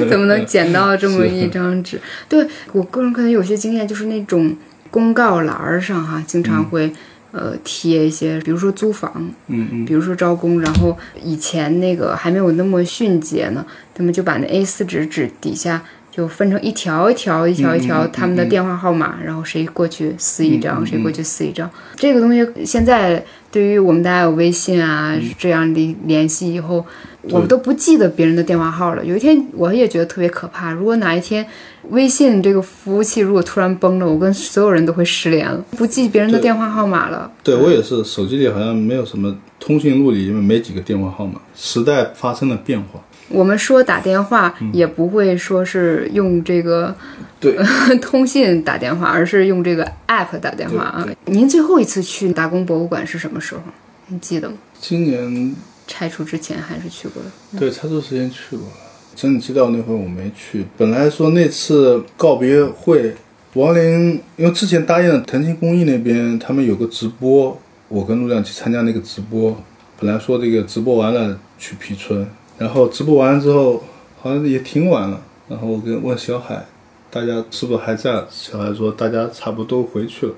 [0.08, 1.98] 怎么能捡到这么一张纸？
[2.28, 4.54] 对我个人可能有些经验，就是那种
[4.90, 6.92] 公告栏上哈，经常会
[7.32, 9.10] 呃贴一些，比如说租房，
[9.46, 15.82] 嗯嗯，比如说招工，然后以前那个还没有那么迅捷呢，他们就把那 A4 纸纸底下。
[16.14, 21.68] 就分成一条一条一条一条他们的电话号码，然后谁过去撕一张，谁过去撕一张。
[21.96, 26.86] 这个东西现在对于我们大家有微信啊这样的联系以后，
[27.22, 29.04] 我们都不记得别人的电话号了。
[29.04, 31.44] 有一天我也觉得特别可怕，如果哪一天
[31.90, 37.28] 微信这个服务器如果突然崩了，我跟所有人都会失联了，不记别人的电话号码了。
[37.42, 41.40] 对我也是，手机里好像没有什么通讯录里因为没几个电话号码。
[41.56, 43.00] 时代发生了变化。
[43.28, 46.94] 我们说打电话也不会说是用这个
[47.40, 47.56] 对
[48.00, 51.06] 通信打电话，而是用这个 app 打电话啊。
[51.24, 53.62] 您最后一次去打工博物馆是什么时候？
[54.08, 54.56] 您记得吗？
[54.78, 55.56] 今年
[55.86, 57.58] 拆除之前还是去过的？
[57.58, 58.72] 对，拆除之前去过了。
[59.16, 60.66] 真的知道那会我没去。
[60.76, 63.14] 本来说那次告别会，
[63.54, 67.56] 王林因为之前答应了腾讯公益那边他们有个直播，
[67.88, 69.56] 我跟陆亮去参加那个直播。
[69.98, 72.26] 本来说这个直播完了去皮村。
[72.58, 73.82] 然后直播完之后，
[74.20, 75.20] 好像也挺晚了。
[75.48, 76.64] 然后我跟问小海，
[77.10, 78.24] 大家是不是还在？
[78.30, 80.32] 小海说大家差不多回去了。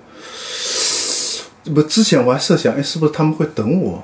[1.75, 4.03] 不，之前我还设想，哎，是不是他们会等我？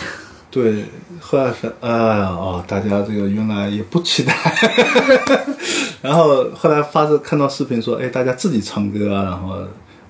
[0.50, 0.84] 对，
[1.20, 4.34] 后来是，哎呀，哦，大家这个原来也不期待。
[6.00, 9.24] 然后后来发生看到视频说，哎，大家自己唱歌啊。
[9.24, 9.58] 然后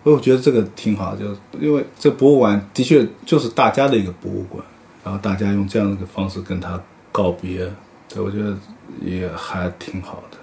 [0.05, 1.25] 我觉得这个挺好，就
[1.61, 4.63] 因为这博物馆的确就是大家的一个博物馆，
[5.03, 6.81] 然后大家用这样的一个方式跟他。
[7.19, 7.69] 告别，
[8.09, 8.57] 对我觉得
[9.03, 10.39] 也还挺好的。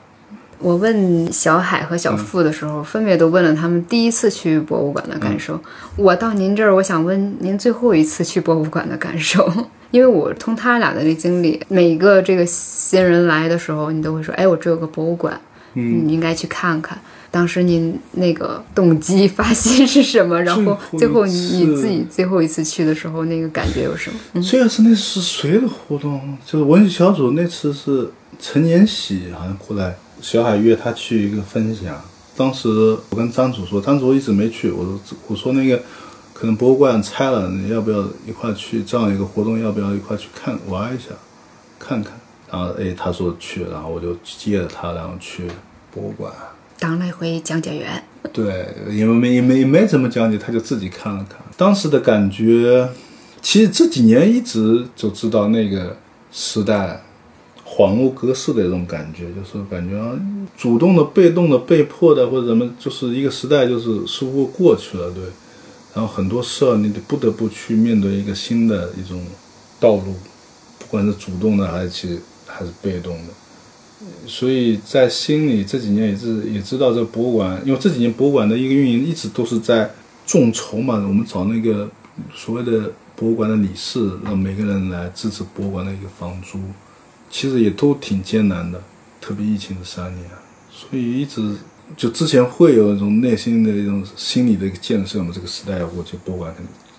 [0.59, 5.57] 我问小海和小付的时候，分别都问了他们第一次去博物馆的感受。
[5.95, 9.49] 我到您这儿，我想问您最后一次去博物馆的感受，
[9.91, 15.39] 因为我从他俩的这经历，每一个这个新人来的时候，你都会说：“哎，我这有个博物馆，
[15.71, 16.99] 你应该去看看。”
[17.35, 20.41] 当时您那个动机发心是什么？
[20.41, 24.41] 然后最后你你自己最后一次去的时候，那个感觉有什么？
[24.41, 26.37] 最开始那是谁的活动？
[26.45, 32.01] 就是文学小组那次是陈延喜好像过来，小海约他去一个分享。
[32.37, 32.69] 当时
[33.09, 34.71] 我跟张主说，张主一直没去。
[34.71, 35.77] 我说我说那个
[36.33, 39.59] 可能博物馆拆了，你要不要一块去这样一个活动？
[39.59, 41.07] 要不要一块去看玩一下，
[41.77, 42.13] 看看？
[42.49, 45.43] 然后哎，他说去，然后我就接着他，然后去
[45.93, 46.31] 博物馆。
[46.77, 51.39] 当了一回讲解员，对，因为没没没怎么讲解，他就自己看了看。
[51.55, 52.89] 当时的感觉，
[53.41, 55.95] 其实这几年一直就知道那个
[56.31, 57.01] 时代
[57.65, 60.11] 恍如隔世的一种感觉，就是感觉啊，
[60.57, 65.23] 主动的、被动的、被迫的或者什么，就是一个时代就是似乎过去了，对。
[65.93, 69.23] 然后很多事儿你得不得不去面对一个新的一种
[69.79, 70.13] 道路，
[70.77, 73.33] 不管是主动的还是其还是被动的。
[74.27, 79.89] 所以在心里这几年也是也知道这博物馆，因为这几年博物馆的一个运营一直都是在
[80.25, 81.89] 众筹嘛，我们找那个
[82.33, 86.59] 所谓的博物馆的理事，让每个人来支持博物馆的一个房租，
[87.29, 88.81] 其实也都挺艰难的，
[89.21, 90.25] 特别疫情的三年，
[90.71, 91.55] 所以一直
[91.95, 96.53] 就之前会有一种内心的一种心理的一个建设嘛，这个时代我觉得，博物馆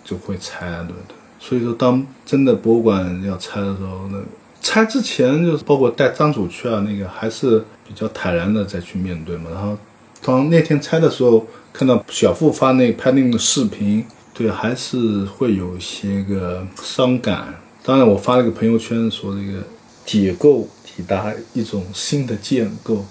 [0.04, 1.16] 就会拆，对对。
[1.38, 4.18] 所以说，当真的博物馆要拆的时候，那。
[4.60, 9.50] 拆之前就是包括带张主去啊，那个还是比较坦然的再去面对嘛。
[9.52, 9.76] 然后
[10.22, 17.54] 当那天拆的时候，看到小付发那拍那个视频，对，还是会有些个伤感。
[17.84, 19.62] 当然，我发了个朋友圈说这个
[20.04, 23.04] 解构抵达一种新的建构，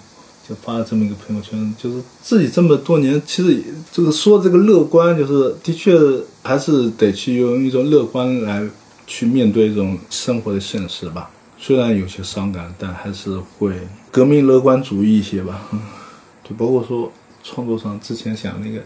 [0.47, 5.97] 就发了这么一个朋友圈，就是自己这么多年，其实就是说这个乐观，就是的确
[6.43, 8.67] 还是得去用一种乐观来
[9.07, 11.31] 去面对这种生活的现实吧。
[11.65, 13.73] 虽然有些伤感，但还是会
[14.11, 15.67] 革命乐观主义一些吧。
[16.47, 17.11] 就包括说
[17.43, 18.83] 创作上，之前想那个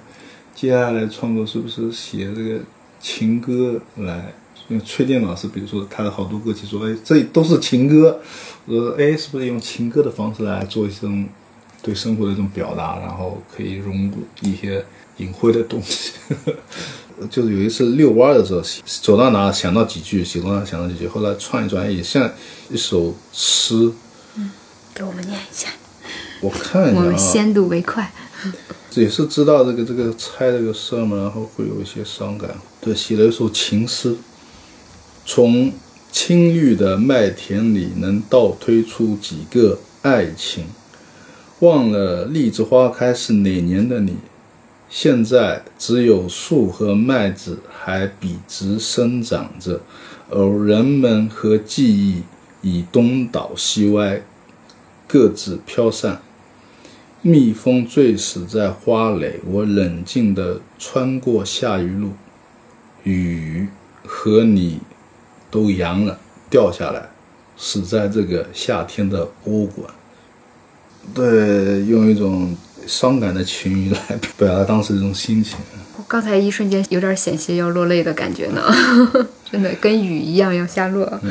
[0.56, 2.62] 接下来创作是不是写这个
[3.02, 4.34] 情歌来？
[4.70, 8.18] 因为崔健老师，比如说他的好多歌曲，说哎，这都是情歌。
[8.66, 11.28] 我说哎，是不是用情歌的方式来做一种
[11.82, 14.86] 对生活的一种表达，然后可以融入一些
[15.18, 16.14] 隐晦的东西。
[16.30, 16.56] 呵呵
[17.30, 18.62] 就是有一次遛弯的时候，
[19.02, 22.32] 走到哪想到几句，走到哪想到几句，后来串一串，也像
[22.70, 23.92] 一首诗。
[24.36, 24.52] 嗯，
[24.94, 25.70] 给我们念一下。
[26.42, 27.04] 我看一下啊。
[27.04, 28.12] 我们先睹为快。
[28.96, 32.50] 也是知道这个这个拆这个事儿嘛，然后会有一些伤感。
[32.82, 34.16] 对，写了一首情诗。
[35.26, 35.72] 从
[36.12, 40.66] 青绿的麦田里，能倒推出几个爱情？
[41.60, 44.16] 忘了荔枝花开是哪年的你？
[44.90, 49.82] 现在只有树和麦子还笔直生长着，
[50.32, 52.24] 而人们和记忆
[52.62, 54.22] 已东倒西歪，
[55.08, 56.22] 各自飘散。
[57.22, 62.12] 蜜蜂醉死在花蕾，我冷静地穿过下雨路，
[63.04, 63.68] 雨
[64.06, 64.80] 和你
[65.52, 66.18] 都扬了，
[66.50, 67.10] 掉下来，
[67.58, 69.92] 死在这个夏天的博物馆。
[71.14, 72.56] 对，用一种
[72.90, 75.60] 伤感的情语来表达当时这种心情。
[75.96, 78.64] 我刚才一瞬间有点险些要落泪的感觉呢，
[79.52, 81.22] 真的跟雨一样要下落。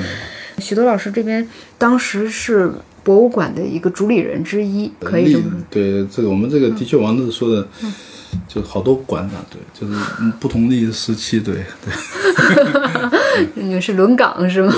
[0.59, 2.71] 许多老师这边当时是
[3.03, 5.59] 博物馆的一个主理人之一，可以这么说。
[5.69, 7.67] 对这个，我们这个的确王志说的，
[8.47, 11.93] 就好多馆长，对，就是嗯不同的一个时期，对对。
[13.55, 14.73] 你们是轮岗是吗？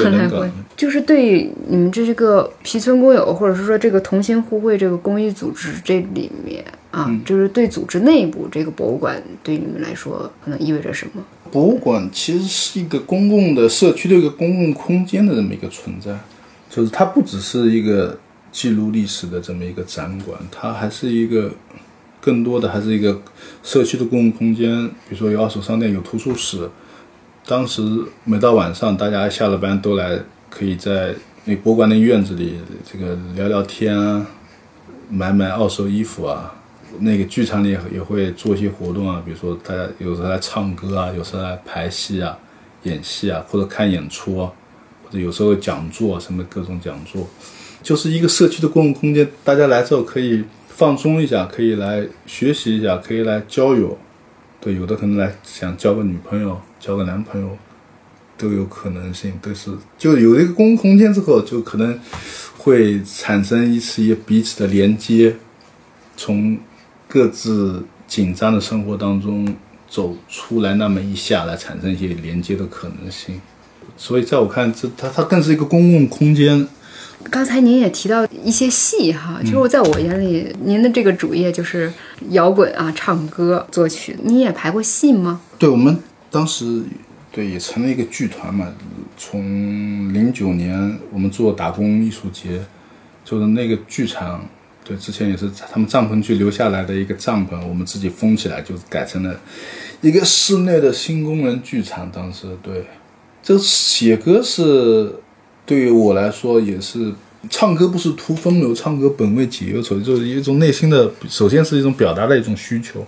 [0.76, 11.22] 就是对你们这个皮村工友，或者是说这个同心互惠这个公益组织这里面啊，嗯就是对组织内部这个博物馆对你们来说可能意味着什么？
[11.50, 16.18] 博物馆其实是一个公共的社区的一个公共空间的这么一个存在，
[16.68, 18.18] 就是它不只是一个
[18.52, 21.50] 记录历史的这么一个展馆，它还是一个
[22.20, 23.20] 更多的还是一个
[23.62, 24.86] 社区的公共空间。
[25.08, 26.68] 比如说有二手商店，有图书室。
[27.46, 27.82] 当时
[28.24, 34.26] 每到晚上，大家下了班都来，可以在那博物馆的院子里这个聊聊天啊，
[35.08, 36.54] 买买二手衣服啊。
[36.98, 42.36] 那个剧场里也会做一些活动啊，比如说大家有时候来唱歌啊，有时候来排戏啊、
[42.82, 44.50] 演戏啊，或者看演出啊，
[45.04, 47.28] 或者有时候讲座，什么各种讲座，
[47.80, 50.44] 就是一个社区的公共空间，大家来之后可以
[50.80, 53.98] 放松一下，可以来学习一下，可以来交友。
[54.62, 57.50] 对，有的可能来想交个女朋友、交个男朋友，
[58.38, 62.00] 都有可能性，都是就有一个公共空间之后，就可能
[62.56, 65.36] 会产生一些彼此的连接，
[66.16, 66.56] 从
[67.06, 69.54] 各自紧张的生活当中
[69.86, 73.38] 走出来那么一下，来产生一些连接的可能性。
[73.98, 76.66] 所以在我看，这它它更是一个公共空间。
[77.24, 81.92] 刚才您也提到一些戏哈，其实我在我眼里，您的这个主业就是
[82.30, 84.16] 摇滚啊、唱歌、作曲。
[84.22, 85.40] 你也排过戏吗？
[85.58, 85.98] 对我们
[86.30, 86.82] 当时
[87.30, 88.72] 对也成了一个剧团嘛，
[89.16, 92.60] 从零九年我们做打工艺术节，
[93.24, 94.44] 就是那个剧场，
[94.82, 99.38] 对，之前也是他们帐篷区留下来的一个帐篷，我们自己封起来，就改成了
[100.00, 102.10] 一个室内的新工人剧场。
[102.10, 102.86] 当时对，
[103.42, 105.14] 这写歌是
[105.70, 107.12] 对于我来说也是。
[107.48, 113.02] 唱歌不是图风流，唱歌本为解忧愁，就是一种内心的，首先是一种表达的一种需求。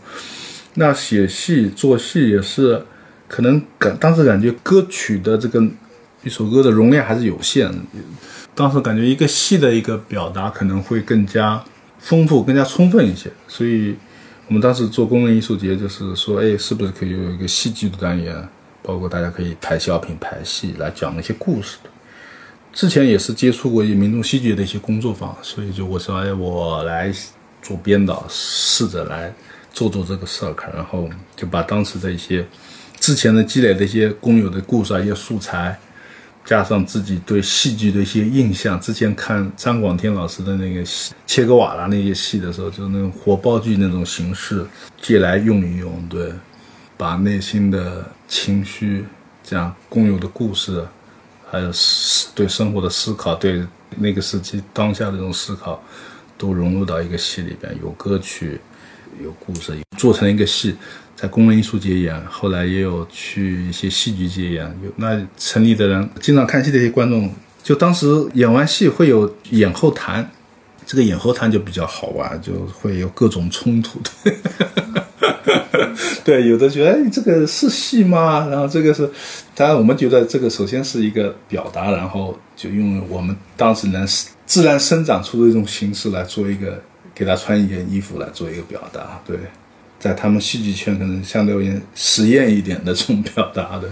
[0.77, 2.83] 那写戏做戏也是，
[3.29, 5.63] 可能感当时感觉歌曲的这个
[6.25, 7.71] 一首歌的容量还是有限，
[8.55, 11.63] 当时感觉一个戏的一个表达可能会更加
[11.99, 13.31] 丰富、更加充分一些。
[13.47, 13.95] 所以
[14.49, 18.49] 我们当时做公共艺术节，就是说，哎，是不是可以有一个戏剧的单元，
[18.83, 21.91] 包括大家可以排小品、排戏来讲那些故事的。
[22.73, 27.13] 之前也是接触过一些民众戏剧的一些工作坊，所以就我说，哎，我来
[27.61, 29.33] 做编导，试着来
[29.73, 32.47] 做做这个事儿，然后就把当时的一些
[32.99, 35.79] 之前的积累的一些工友的故事啊、一些素材，
[36.47, 40.81] 加上自己对戏剧的一些印象，之前看张广天老师的那个
[41.27, 44.65] 《切格瓦拉》那些戏的时候，就是那种火爆剧那种形式，
[45.01, 46.33] 借来用一用，对，
[46.97, 49.05] 把内心的情绪，
[49.45, 50.83] 这样工友的故事。
[51.53, 51.71] 还有
[52.35, 53.63] 对生活的思考，对
[53.99, 55.83] 那个时期当下的这种思考，
[56.39, 58.59] 都融入到一个戏里边，有歌曲，
[59.23, 60.75] 有故事，做成一个戏，
[61.15, 64.65] 在工人艺术节演，后来也有去一些戏剧节演。
[64.83, 67.31] 有那城里的人经常看戏的一些观众，
[67.63, 70.31] 就当时演完戏会有演后谈，
[70.87, 74.33] 这个演后谈就比较好玩，就会有各种冲突的。
[76.25, 78.49] 对，有的觉得哎，这个是戏吗？
[78.49, 79.09] 然后这个是，
[79.55, 84.07] 当然我们觉得这个首先是一个表达，然后就用我们当时能
[84.47, 86.81] 自然生长出的一种形式来做一个，
[87.15, 89.21] 给他穿一件衣服来做一个表达。
[89.27, 89.37] 对，
[89.99, 93.89] 在他们戏剧圈可能相对而言实验一点的这种表达的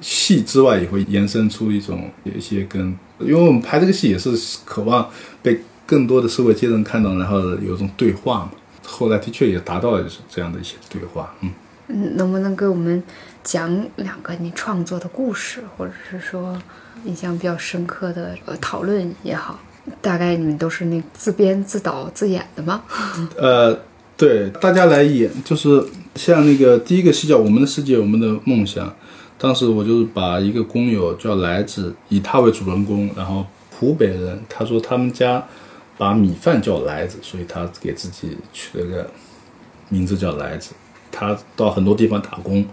[0.00, 4.30] 戏之外，也会延伸出一种有一些跟，因为我们拍这个戏也是
[4.64, 5.08] 渴望
[5.42, 8.50] 被更多的社会阶层看到，然后有一种对话嘛。
[8.86, 11.50] 后来的确也达到了这样的一些对话，嗯。
[11.88, 13.00] 嗯，能不能给我们
[13.44, 16.60] 讲两个你创作的故事，或者是说
[17.04, 19.60] 印象比较深刻的呃讨论也好？
[20.02, 22.82] 大概你们都是那自编自导自演的吗？
[23.38, 23.78] 呃，
[24.16, 25.80] 对，大家来演，就是
[26.16, 28.84] 像那个第一个戏叫《我们的世界，我们的梦想》，
[29.38, 33.46] 当时我就是把一个工友叫来子，以他为主人公，然后
[33.78, 35.40] 湖北人，他说他们家
[35.98, 39.10] 把米饭叫来子，所以他给自己取了个
[39.88, 40.72] 名字叫来子。
[41.10, 42.66] 他到很多地方打工，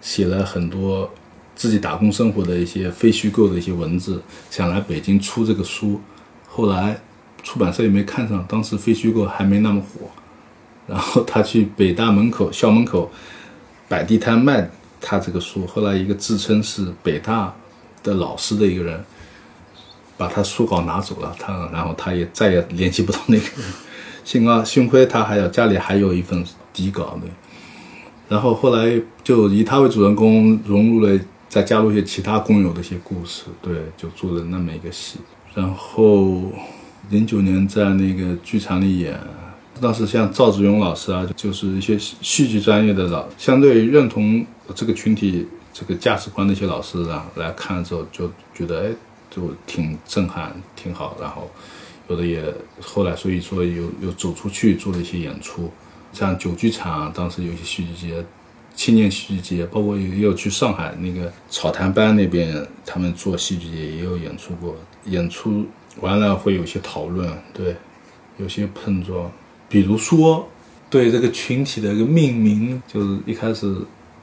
[0.00, 1.12] 写了很多
[1.54, 6.00] 自己打工生活的一些非虚构的一些文字，想来北京出这个书，
[6.48, 6.98] 后来
[7.42, 10.08] 出版社也没看上，当时非虚构还没那么火，
[10.86, 13.10] 然后他去北大门口校门口
[13.88, 14.70] 摆地摊卖
[15.00, 17.54] 他这个书，后来一个自称是北大
[18.02, 19.04] 的老师的一个人，
[20.20, 23.64] 把他书稿拿走了，他然后他也再也联系不到那个人。
[24.22, 26.44] 幸啊，幸亏他还有家里还有一份
[26.74, 27.30] 底稿对。
[28.28, 31.18] 然后后来就以他为主人公，融入了
[31.48, 35.18] 再加入一些其他工友的一些故事，对，就做了那么一个戏。
[35.54, 36.52] 然后
[37.08, 39.18] 零九年在那个剧场里演，
[39.80, 44.44] 当时像赵子勇老师啊，就是一些戏剧专业的老，相对认同
[44.74, 48.90] 这个群体这个价值观的一些老师啊，来看的时候就觉得哎，
[49.30, 51.16] 就挺震撼，挺好。
[51.20, 51.48] 然后
[52.08, 52.42] 有的也
[52.82, 55.70] 后来所以说有有走出去做了一些演出。
[56.12, 58.24] 像九剧场，当时有些戏剧节，
[58.74, 64.74] 青年戏剧节，包括也有去上海那个草坛班那边，他们做戏剧节也有演出过。
[65.04, 65.64] 演出
[66.00, 67.76] 完了会有些讨论，对，
[68.38, 69.30] 有些碰撞。
[69.68, 70.48] 比如说，
[70.90, 73.72] 对这个群体的一个命名，就是一开始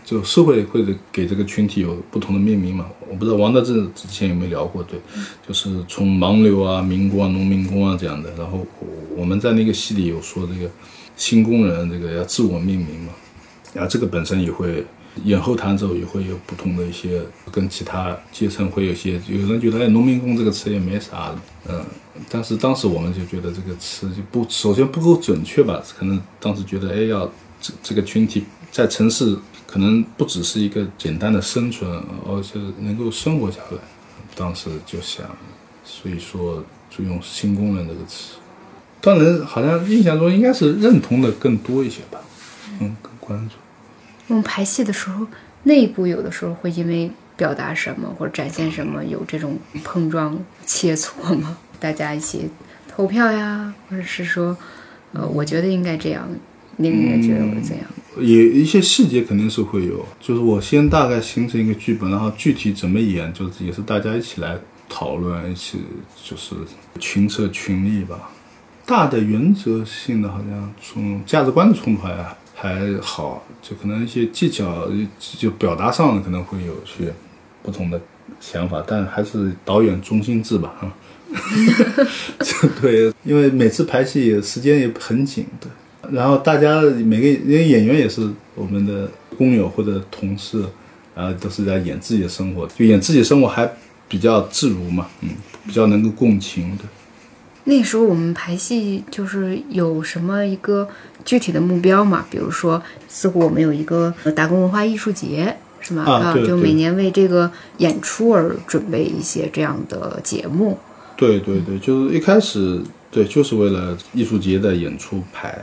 [0.08, 2.88] 就社会会给这个群体有不同的命名嘛。
[3.10, 5.00] 我不知道王德志之前有没有聊过，对，
[5.48, 8.34] 就是从盲流啊、民工啊、农民工啊这样的。
[8.38, 8.66] 然后
[9.16, 10.72] 我们在那个戏里有说这个。
[11.20, 13.12] 新工人这个要自我命名嘛，
[13.74, 14.86] 然后这个本身也会
[15.24, 21.34] 演后谈之后也会有不同的一些跟其他阶层会有些有人觉得哎农民工这个词也没啥，
[21.68, 21.84] 嗯，
[22.30, 27.26] 但是当时我们就觉得这个词就不首先不够准确吧，可能当时觉得哎要
[27.60, 29.36] 这这个群体在城市
[29.68, 31.88] 可能不只是一个简单的生存，
[32.26, 33.78] 而且能够生活下来，
[34.36, 35.26] 当时就想，
[35.84, 38.38] 所以说就用新工人这个词。
[39.02, 42.20] 当然，好像印象中应该是认同的更多一些吧，
[42.80, 43.56] 嗯，更关注。
[44.28, 45.28] 我们排戏的时候，
[45.64, 51.58] 内部有的时候会因为表达什么或者展现什么有这种碰撞切磋吗？
[51.80, 52.50] 大家一起
[52.90, 54.58] 投票呀，或者是说，
[55.14, 56.28] 呃，我觉得应该这样，
[56.78, 57.84] 您应该觉得会这样？
[58.20, 64.58] 也一些细节肯定是会有，就是我先大概形成一个剧本，然后具体怎么演，就是也是大家一起来
[64.90, 65.80] 讨论，一起
[66.24, 66.56] 就是
[67.00, 68.32] 群策群力吧。
[68.86, 74.88] 大的原则性的，好像从价值观的冲突还还好，就可能一些技巧
[75.20, 77.14] 就表达上可能会有些
[77.62, 78.02] 不同的
[78.40, 80.96] 想法，但还是导演中心制吧，啊，
[82.82, 85.68] 对，因为每次排戏时间也很紧的，
[86.12, 90.64] 然后大家每个因为演员也是我们的工友或者同事，
[91.16, 93.70] 然后都是在演自己的生活，就演自己的生活还
[94.08, 95.30] 比较自如嘛，嗯，
[95.66, 96.84] 比较能够共情的。
[97.66, 100.88] 那时候我们排戏就是有什么一个
[101.26, 102.26] 具体的目标嘛？
[102.30, 106.04] 比如说，似乎我们有一个打工文化艺术节，是吗？
[106.04, 110.78] 啊，就每年为这个演出而准备一些这样的节目。
[111.18, 112.82] 对对对，就是一开始
[113.12, 115.60] 对，就是为了艺术节的演出排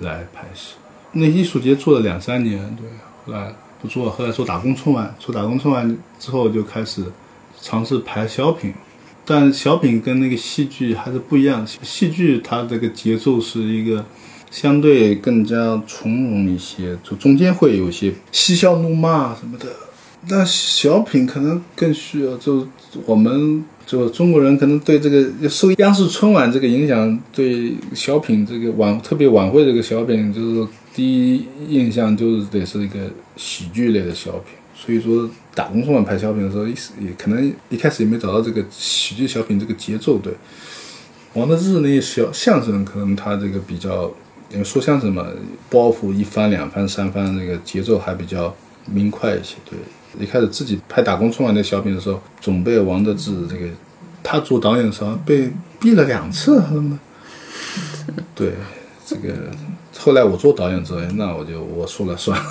[0.00, 0.74] 来拍戏。
[1.12, 2.86] 那艺术节做了两三年，对，
[3.24, 7.04] 后来不做，后来做打工春晚，做打工春晚之后就开始
[7.60, 8.72] 尝试排小品。
[9.24, 14.04] 但小品跟那个戏剧还是不一样，戏剧它这个节奏是一个
[14.50, 19.66] 相对更加从容一些，就中间会有一些嬉笑怒骂什么的。
[20.28, 22.66] 但小品可能更需要，就
[23.06, 32.98] 我们就中国人可能对这个受央视春晚这个影响，对小品这个晚特别晚会这个小品，就是第一印象就是得是一个
[33.36, 34.52] 喜剧类的小品。
[34.74, 40.18] 所以说，打工春晚拍小品的时候，一也可能一开始也没找到这个喜剧小品这个节奏。
[40.18, 40.34] 对，
[41.32, 44.12] 王德志那些小相声，可能他这个比较，
[44.52, 45.26] 因为说相声嘛，
[45.70, 49.56] 包袱一翻、两翻、三翻，这个节奏还比较明快一些。
[49.64, 49.78] 对，
[50.18, 53.66] 一开始自己拍打工春晚那小品的时候，总被王德志这个
[54.22, 55.50] 他做导演的时候被
[55.80, 56.62] 毙了两次？
[58.34, 58.52] 对，
[59.06, 59.32] 这个
[59.98, 62.38] 后来我做导演之后，那我就我说了算。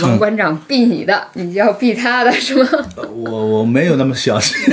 [0.00, 2.68] 王馆长毙你的，你就要毙他的，是吗？
[3.14, 4.56] 我我没有那么小心。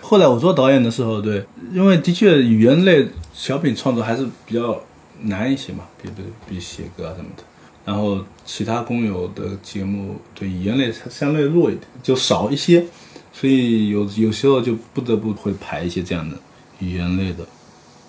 [0.00, 4.80] 后来我做导演的时候，对，因为的确语言类小品创作还是比较
[5.22, 7.42] 难一些嘛，比比比写歌啊什么的。
[7.86, 12.84] 然后其他工友的节目对语言类相对弱一点，就少一些，
[13.32, 16.36] 所以有有时候就不得不会排一些这样的
[16.80, 17.46] 语言类的。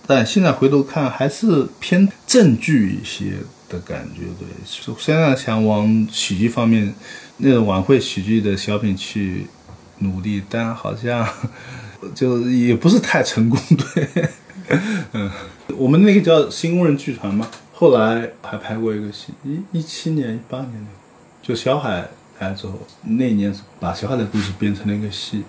[0.06, 3.36] 但现在回头看，还是偏正剧一些。
[3.70, 4.48] 的感觉对，
[4.98, 6.96] 现在想往喜剧方面
[7.36, 9.46] 那种晚会喜剧的小品去
[9.98, 11.28] 努力，但好像
[12.16, 13.60] 就也不是太成功。
[13.94, 14.08] 对，
[15.12, 15.30] 嗯，
[15.76, 17.46] 我们那个叫新工人剧团嘛，
[17.80, 20.88] 后来还拍过一个戏，一一七年、一八年，
[21.44, 22.10] 就小海
[22.40, 22.74] 来之后，
[23.04, 25.44] 那年把小海的故事编成了一个戏，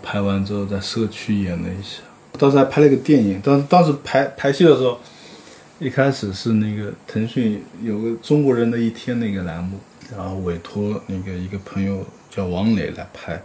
[0.00, 2.02] 拍完之后在社区演了一下，
[2.38, 4.98] 当时还拍了一个电影，当当时排排戏的时候。
[5.78, 9.78] 一开始是那个腾讯有个中国人的一天那个栏目，
[10.16, 13.38] 然后委托那个一个朋友叫王磊来拍，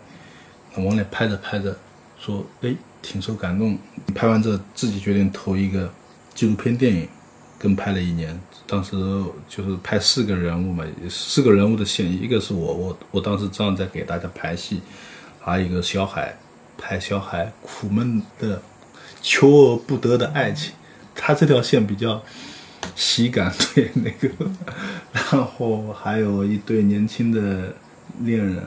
[0.78, 1.76] 王磊拍着拍着
[2.18, 3.78] 说：“哎，挺受感动。
[4.16, 5.92] 拍完之后自己决定投一个
[6.34, 7.06] 纪录片电影，
[7.62, 8.40] 跟拍了一年。
[8.66, 8.92] 当时
[9.50, 14.82] 就是拍四个人物嘛，四个人物的线，一个是我，我我当时正好在给大家排戏，
[15.40, 16.38] 还有一个小海，
[16.78, 18.62] 拍小海苦闷的
[19.22, 20.74] 求而不得的爱情，
[21.14, 22.24] 他这条线比较
[22.96, 24.30] 喜感， 对那个，
[25.12, 27.76] 然后还有一对年轻的
[28.22, 28.64] 恋人，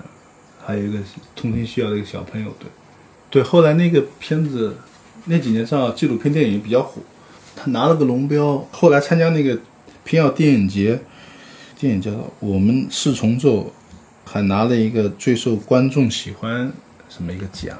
[0.62, 0.98] 还有一个
[1.34, 2.68] 通信需要的一个小朋友，对，
[3.30, 4.76] 对，后来那个片子
[5.24, 7.00] 那几年正好纪录片电影比较火，
[7.56, 9.58] 他拿了个龙标，后来参加那个。
[10.06, 11.00] 平遥电影节，
[11.80, 13.60] 电影叫《我们四重奏》，
[14.30, 16.70] 还拿了一个最受观众喜欢
[17.08, 17.74] 什么一个奖，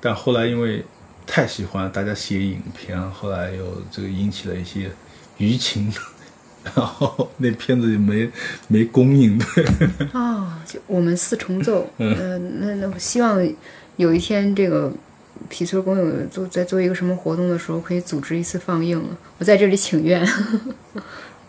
[0.00, 0.84] 但后来因为
[1.28, 4.90] 太喜欢，大家写影评，后来又这个引起了一些
[5.38, 5.92] 舆情，
[6.74, 8.28] 然后那片子就没
[8.66, 9.38] 没公映。
[9.38, 9.64] 对
[10.10, 13.40] 啊，就我们四重奏，嗯，那那我希望
[13.94, 14.92] 有一天这个
[15.48, 19.02] 皮村公有做在做一个什么活动的时候，可以组织一次放映，
[19.38, 20.26] 我在这里请愿。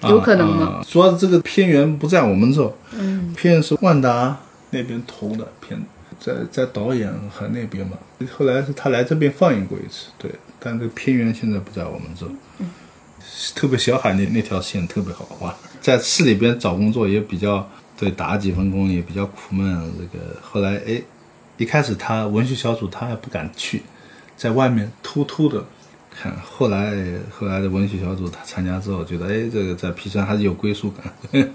[0.10, 0.84] 有可能吗？
[0.89, 4.36] 主要是这个片源不在我们这，嗯，片是万达
[4.72, 5.80] 那边投的片，
[6.20, 7.96] 在在导演和那边嘛。
[8.36, 12.26] 后来是他来这边放映过一次，对，但这个片源现在不在我们这。
[12.58, 12.72] 嗯，
[13.54, 19.92] 特别小海那那条线特别好玩，在市里边找工作也比较，对，打几份工也比较苦闷。
[20.00, 21.00] 这个后来哎，
[21.62, 23.84] 一开始他文学小组他还不敢去，
[24.36, 25.64] 在外面偷偷的。
[26.09, 26.91] 看后来，
[27.30, 31.14] 后来的文学小组他参加之后，觉得哎，这个在皮山还是有归属感。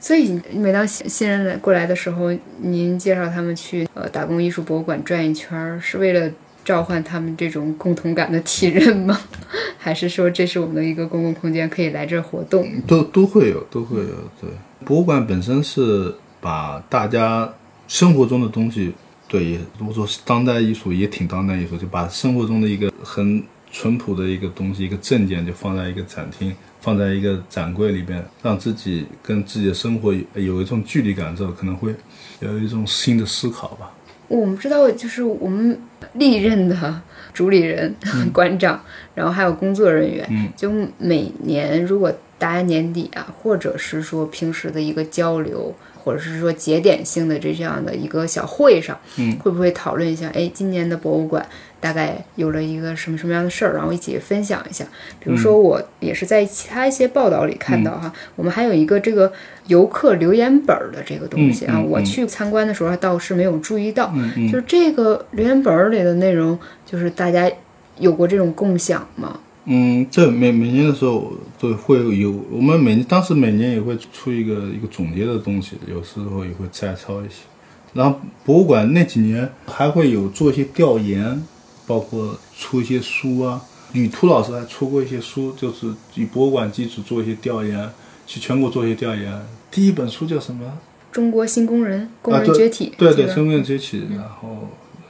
[0.00, 6.28] 所以每当新新人来过来的时候，您介绍他们去呃打工艺术博物馆转一圈，是为了
[6.64, 9.16] 召唤他们这种共同感的体认吗？
[9.78, 12.68] 还是说这是我们的一个公共空间，可以来这儿活动？
[12.88, 14.30] 都都会有，都会有。
[14.40, 14.50] 对，
[14.84, 17.48] 博物馆本身是把大家
[17.88, 18.92] 生活中的东西，
[19.32, 23.42] 对，如果说当代艺术也挺当代艺术，就把生活中的一个很。
[23.74, 31.94] 淳朴的一个东西，一个证件就放在一个展厅，放在一个展柜里边，让自己跟自己的生活有一种距离感之后，可能会
[32.40, 33.90] 有一种新的思考吧。
[34.28, 35.80] 我们知道，就是我们
[36.12, 37.02] 历任的
[37.32, 37.94] 主理人、
[38.30, 38.78] 馆长，
[39.14, 45.74] 然后还有工作人员，就每年如果大家年底啊，或者是说平时的一个交流。
[46.02, 50.28] 或者是说节点性的这样的一个小会上，嗯，会不会讨论一下？
[50.34, 51.46] 哎，今年的博物馆
[51.80, 54.84] 大概有了一个什么什么样的事儿，然后一起分享一下。
[55.20, 59.32] 比如说，我也是在其他一些报道里看到哈，我们还有一个这个
[59.66, 64.12] 游客留言本的这个东西啊，我去参观的时候倒是没有注意到，
[64.50, 67.50] 就是这个留言本里的内容，就是大家
[67.98, 69.38] 有过这种共享吗？
[69.64, 77.44] 嗯，这每每年的时候都会有，我们每当时每年也会出一个一个总结的东西，有时候也会摘抄一些。
[77.92, 81.40] 然后博物馆那几年还会有做一些调研，
[81.86, 83.62] 包括出一些书啊。
[83.92, 87.88] 吕图老师还出过一些书，就是以博物馆基础做一些调研，
[88.26, 89.46] 去全国做一些调研。
[89.70, 90.78] 第一本书叫什么？
[91.12, 92.92] 中国新工人，工人崛起。
[92.96, 94.68] 对对，新工人崛起，然后。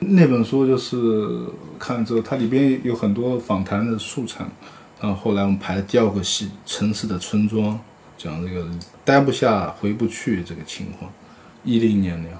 [0.08, 1.46] 那本书就是
[1.78, 4.44] 看了之后，它里边有很多访谈的素材。
[5.00, 7.74] 然后后来我们排了第二个戏《城市的村庄》，
[8.16, 8.64] 讲这个
[9.04, 11.10] 待不下、回不去这个情况。
[11.64, 12.38] 一零年那会儿，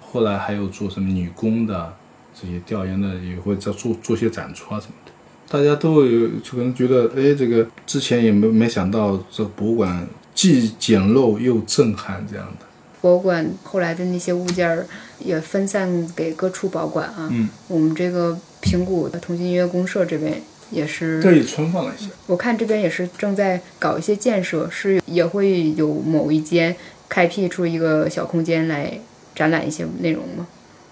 [0.00, 1.92] 后来还有做什么女工的
[2.32, 5.12] 这些调研的，也会在做做些展出啊什么的。
[5.48, 12.66] 大家都有就可能觉得，哎，这个之前也没没想到，这博物馆既简陋又震撼这样的。
[13.04, 14.86] 博物馆后来的那些物件儿
[15.18, 17.28] 也分散给各处保管啊。
[17.30, 20.40] 嗯，我们这个平谷的同心音乐公社这边
[20.70, 22.08] 也是，这里存放了一些。
[22.26, 26.74] 我看这边也是正在搞一些建设，是也会有某一间
[27.06, 28.98] 开辟出一个小空间来
[29.34, 30.46] 展览一些内容吗？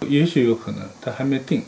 [0.06, 1.62] 也许有可能，但还没定。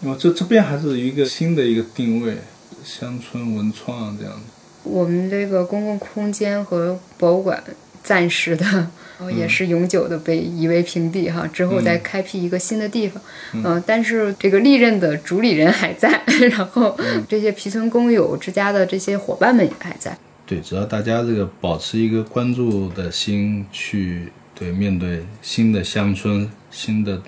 [0.00, 2.36] 因为这这边还是一个新的一个定位，
[2.84, 4.40] 乡村文创这样的。
[4.84, 7.60] 我们这个公共空间和博物馆
[8.04, 8.86] 暂时的。
[9.22, 16.20] 然后也是永久的被夷为平地哈，之后再开辟一个新的地方，嗯，但是这个历任的主理人还在，
[16.50, 16.98] 然后
[17.28, 20.18] 这些皮村工友之家的这些伙伴们也还在。
[20.44, 27.22] 对，只要大家这个保持一个关注的心去对面对新的乡村、新的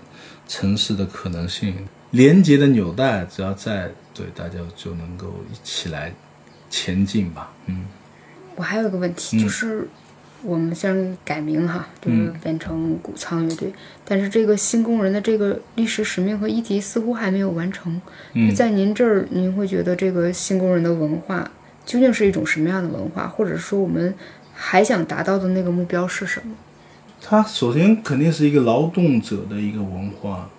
[0.48, 1.76] 城市的可能性，
[2.10, 6.12] 连接的纽带只要在，对大家就能够一起来
[6.68, 7.52] 前进吧。
[7.66, 7.84] 嗯，
[8.56, 9.88] 我还有一个问题就是。
[10.44, 13.72] 我们虽然改名哈，就是变成谷仓乐队，
[14.04, 18.00] 但是这个新工人的这个历史使命和议题似乎还没有完成。
[18.54, 21.50] 在您这儿，您会觉得这个新工人的文化
[21.86, 24.14] 究竟是一种什么样的文化，或者说我们
[24.52, 26.54] 还想达到的那个目标是什么？
[27.22, 30.50] 它首先肯定是一个劳动者的一个文化，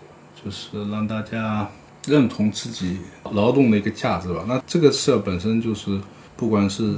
[0.43, 1.69] 就是让大家
[2.07, 2.97] 认同自己
[3.33, 4.43] 劳动的一个价值吧。
[4.47, 6.01] 那这个事儿本身就是，
[6.35, 6.95] 不管是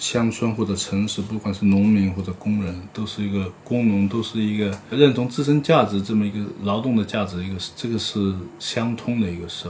[0.00, 9.68] 乡村或者城市，不管是农民或者工人，都是一个工农，都是一个认同自身价值这么一个劳动的价值，一个这个是相通的一个事。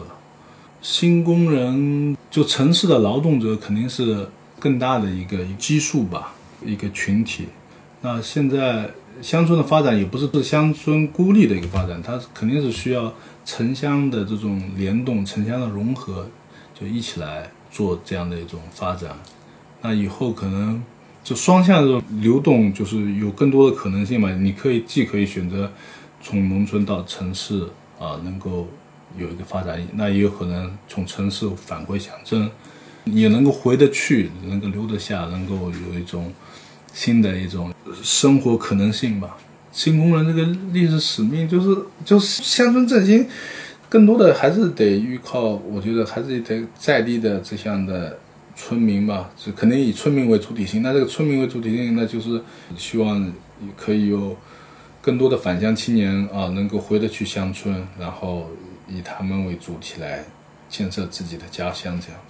[0.81, 4.29] 新工人就城市的劳动者肯定是
[4.61, 6.33] 更大的一个基数吧，
[6.65, 7.49] 一个群体。
[8.01, 8.89] 那现在
[9.21, 13.13] 乡村的发展也不是是乡村孤立的一个发展，它肯定是需要
[13.45, 16.27] 城乡的这种联动、城乡的融合，
[16.73, 19.11] 就一起来做这样的一种发展。
[19.83, 20.83] 那以后可能
[21.25, 24.31] 就双向这种流动，就是有更多的可能性嘛。
[24.35, 25.71] 你可以既可以选择
[26.23, 27.67] 从农村到城市
[27.99, 28.69] 啊，能够
[29.19, 32.51] 有一个发展，那也有可能从城市返回乡镇，
[33.05, 36.33] 也能够回得去，能够留得下，能够有一种
[36.93, 37.73] 新的一种
[38.03, 39.37] 生活可能性吧。
[39.73, 43.27] 新工人这个历史使命就是就是乡村振兴，
[43.89, 48.19] 更多的还是得依靠，我觉得还是得在地的这项的
[48.61, 50.83] 村民吧，就肯定以村民为主体性。
[50.83, 52.43] 那这个村民为主体性，那就是
[52.77, 53.33] 希望
[53.75, 54.37] 可以有
[55.01, 58.51] 更多的返乡青年啊，能够回得去乡村，然后
[58.87, 60.23] 以他们为主体来
[60.69, 62.21] 建设自己的家乡，这样。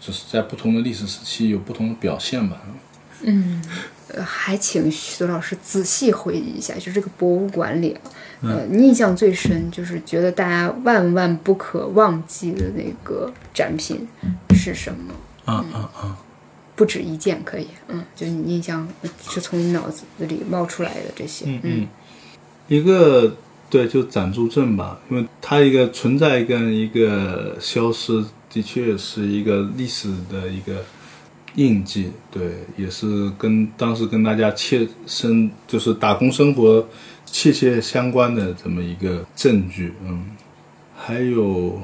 [0.00, 2.62] 就是在不同的历史时期有不同的表现吧。
[4.08, 7.96] 呃，还请徐老师仔细回忆一下，就这个博物馆里，
[8.42, 14.06] 呃，你印象最深，就是觉得大家万万不可忘记的那个展品
[14.54, 15.14] 是什么？
[15.44, 16.18] 啊啊啊！
[16.76, 18.88] 不止一件，可以，嗯，就你印象
[19.28, 21.88] 是从你脑子里冒出来的这些，嗯嗯，
[22.66, 23.36] 一个
[23.70, 30.84] 对，就暂住证吧，因为它一个存在跟一个消失，的确是一个历史的一个
[31.54, 36.84] 印记，对，也是跟当时跟大家切身就是打工生活
[37.24, 40.24] 切切相关的这么一个证据，嗯，
[40.96, 41.80] 还有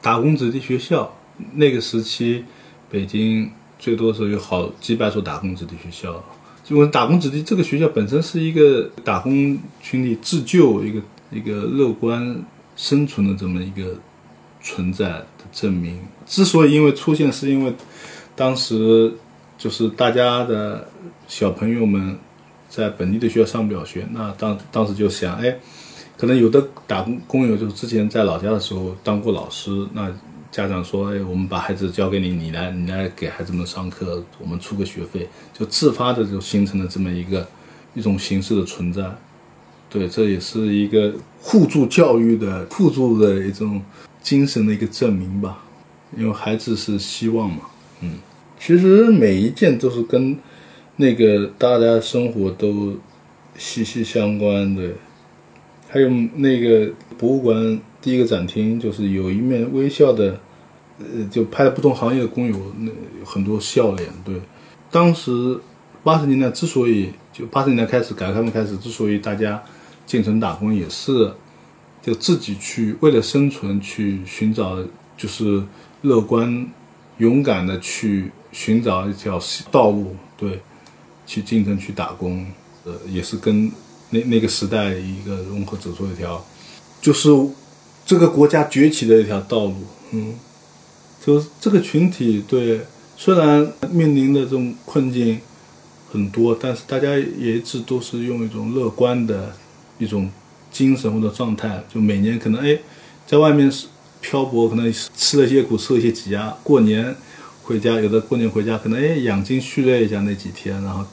[0.00, 1.12] 打工子弟学校，
[1.54, 2.44] 那个时期
[2.92, 6.22] 北京最多时候有好几百所打工子弟学校。
[6.68, 12.42] 因为打工子弟这个学校本身是一个打工群体自救、一个一个乐观
[12.76, 13.94] 生存的这么一个
[14.62, 15.98] 存在的证明。
[16.24, 17.74] 之所以因为出现，是因为
[18.36, 19.12] 当时
[19.58, 20.88] 就是大家的
[21.26, 22.16] 小朋友们
[22.70, 25.58] 在本地的学校上不了学，那当当时就想，哎，
[26.16, 30.08] 可能有的打工工友就是之前在老家的时候当过老师，那
[30.52, 37.48] 家长说，哎，我们把孩子交给你，你来你来给孩子们上课，我们出个学费，就自发的就形成了这么一个
[37.94, 39.10] 一种形式的存在。
[39.88, 43.82] 对，这也是一个互助教育的互助的一种
[44.20, 45.64] 精神的一个证明吧。
[46.14, 47.62] 因为孩子是希望嘛，
[48.02, 48.18] 嗯，
[48.60, 50.38] 其实每一件都是跟
[50.96, 52.94] 那个大家生活都
[53.56, 54.90] 息息相关的。
[55.88, 56.90] 还有那个
[57.22, 60.40] 博物馆第一个展厅，就是有一面微笑的，
[60.98, 62.90] 呃，就拍了不同行业的工友，那
[63.24, 64.08] 很多笑脸。
[64.24, 64.34] 对，
[64.90, 65.56] 当时
[66.02, 69.62] 八十年代之所以就八十年代开始改革开放开始，之所以大家
[70.04, 71.32] 进城打工，也是
[72.02, 74.76] 就自己去为了生存去寻找，
[75.16, 75.62] 就是
[76.00, 76.68] 乐观、
[77.18, 80.60] 勇敢的去寻找一条道路，对，
[81.24, 82.44] 去进城去打工，
[82.84, 83.70] 呃，也是跟
[84.10, 86.44] 那那个时代一个融合走出一条，
[87.02, 87.28] 就是
[88.06, 89.74] 这个国家崛起的一条道路，
[90.12, 90.34] 嗯，
[91.24, 92.80] 就是这个群体对，
[93.16, 95.40] 虽然面临的这种困境
[96.12, 99.52] 很多，但是大家也一直都是用一种乐观的
[99.98, 100.30] 一种
[100.70, 102.78] 精神或者状态，就每年可能哎，
[103.26, 103.88] 在外面是
[104.20, 107.14] 漂泊，可能吃了些苦，受一些挤压，过年
[107.64, 111.04] 回家，有的过年回家可能哎养精蓄锐一下那几天，然后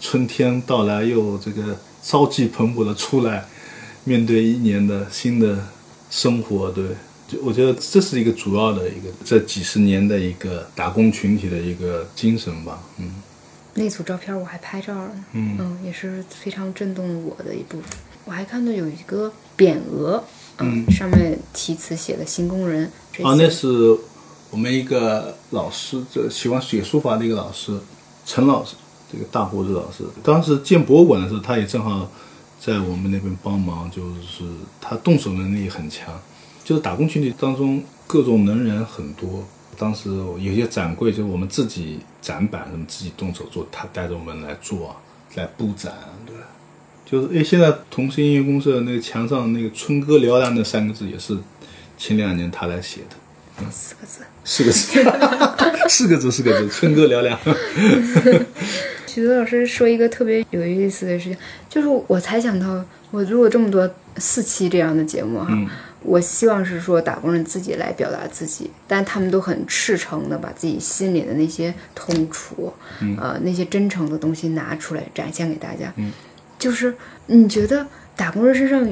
[0.00, 3.46] 春天到来又这个朝气蓬勃的出来，
[4.04, 5.58] 面对一年的新的
[6.10, 6.84] 生活，对，
[7.26, 13.10] 就我觉得这是一个主要的一个这几十年的一个打工群体的一个精神吧，嗯。
[13.76, 17.90] 那组照片我还拍照了呢，嗯也是非常震动我的一部分。
[18.24, 20.22] 我还看到有一个匾额，
[20.58, 22.84] 嗯，上面题词写的“新工人”。
[23.24, 23.66] 啊，那是
[24.50, 27.76] 我们一个老师，这喜欢写书法的一个老师，
[28.24, 28.76] 陈老师，
[29.10, 30.04] 这个大胡子老师。
[30.22, 32.08] 当时建博物馆的时候，他也正好
[32.64, 34.42] 在我们那边帮忙，就是
[34.80, 36.18] 他动手能力很强，
[36.64, 39.46] 就是打工群体当中各种能人很多。
[39.76, 40.08] 当时
[40.38, 44.96] 有些展柜，就是我们自己展板，什么自己动手做，他带着我们来做，
[45.34, 45.92] 来布展，
[46.24, 46.34] 对。
[47.04, 51.36] 就是哎，现在同心音乐公社那个墙上那个“春歌嘹亮”那三个字，也是
[51.98, 53.70] 前两年他来写的。
[53.70, 54.20] 四个字。
[54.42, 55.02] 四个字，
[55.86, 57.38] 四个字，四个字，春歌嘹亮。
[59.14, 61.38] 许多老师说一个特别有意思的事情，
[61.68, 65.56] 就是我才想到，我录了这么多四期这样的节目哈，
[66.02, 72.72] 我希望是说打工人自己来表达自己，但他们都很赤诚的把自己心里的那些痛楚，
[73.16, 75.92] 呃，那些真诚的东西拿出来展现给大家。
[75.94, 76.10] 嗯，
[76.58, 76.92] 就是
[77.26, 77.86] 你觉得
[78.16, 78.84] 打工人身上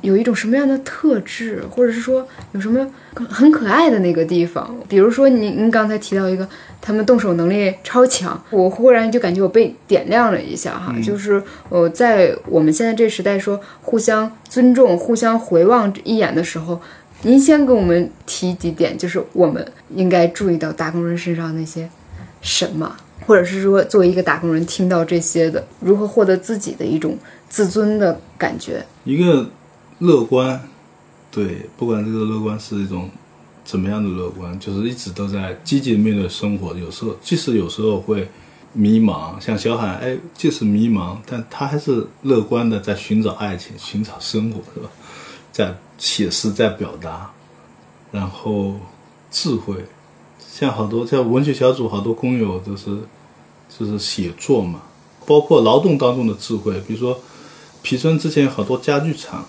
[0.00, 2.86] 有一种什么样的特质，或者是说有什么
[3.28, 4.74] 很可爱的那个地方？
[4.88, 6.48] 比如说您您刚才提到一个，
[6.80, 16.80] 他们动手能力超强，我忽然就感觉我被点亮了一下哈，就是呃，在我们现在这时代说互相尊重、互相回望一眼的时候，
[17.22, 21.88] 您先给我们提几点，就是我们应该注意到打工人身上那些
[22.40, 22.96] 什么，
[23.26, 27.18] 或者是说作为一个打工人听到这些的，如何获得自己的一种
[27.48, 28.84] 自尊的感觉。
[29.04, 29.50] 一个
[29.98, 30.68] 乐观，
[31.30, 33.10] 对，不管这个乐观是一种
[33.64, 36.72] 怎么样的乐观，就是一直都在积极面对生活。
[36.76, 38.28] 有时候，即使有时候会
[38.72, 44.88] 迷茫，像小海，哎，即使迷茫，但他还是乐观的在寻找爱情，寻找生活，是吧？
[45.50, 47.28] 在写诗，在表达，
[48.12, 48.76] 然后
[49.32, 49.74] 智慧，
[50.38, 52.96] 像好多像文学小组，好多工友都是
[53.76, 54.80] 就是写作嘛，
[55.26, 57.20] 包括劳动当中的智慧，比如说
[57.82, 59.44] 皮村之前有好多家具厂。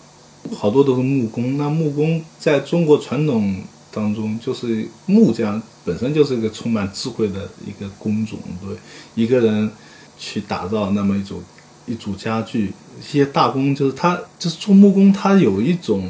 [0.56, 3.62] 好多都是木工，那木工在中国传统
[3.92, 8.40] 当中，就是木匠本身就是一个充满智慧的一个工种。
[8.62, 8.76] 对，
[9.16, 9.70] 一个人
[10.18, 11.44] 去打造那么一组
[11.86, 16.10] 一组家具，一些大工就是他就是做木工，他有一种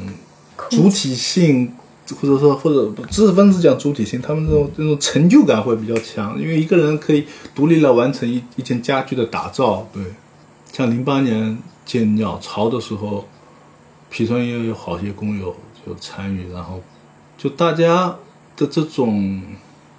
[0.70, 1.72] 主体性，
[2.20, 9.86] 或者说或者知识分子讲主体性，他们这种这种成就感会比较强，因为一个人可以独立来完成一一件家具的打造。
[9.92, 10.02] 对，
[10.72, 13.26] 像零八年建鸟巢的时候。
[14.10, 15.54] 皮村也有好些工友
[15.86, 16.82] 就参与，然后
[17.38, 18.16] 就大家
[18.56, 19.40] 的这种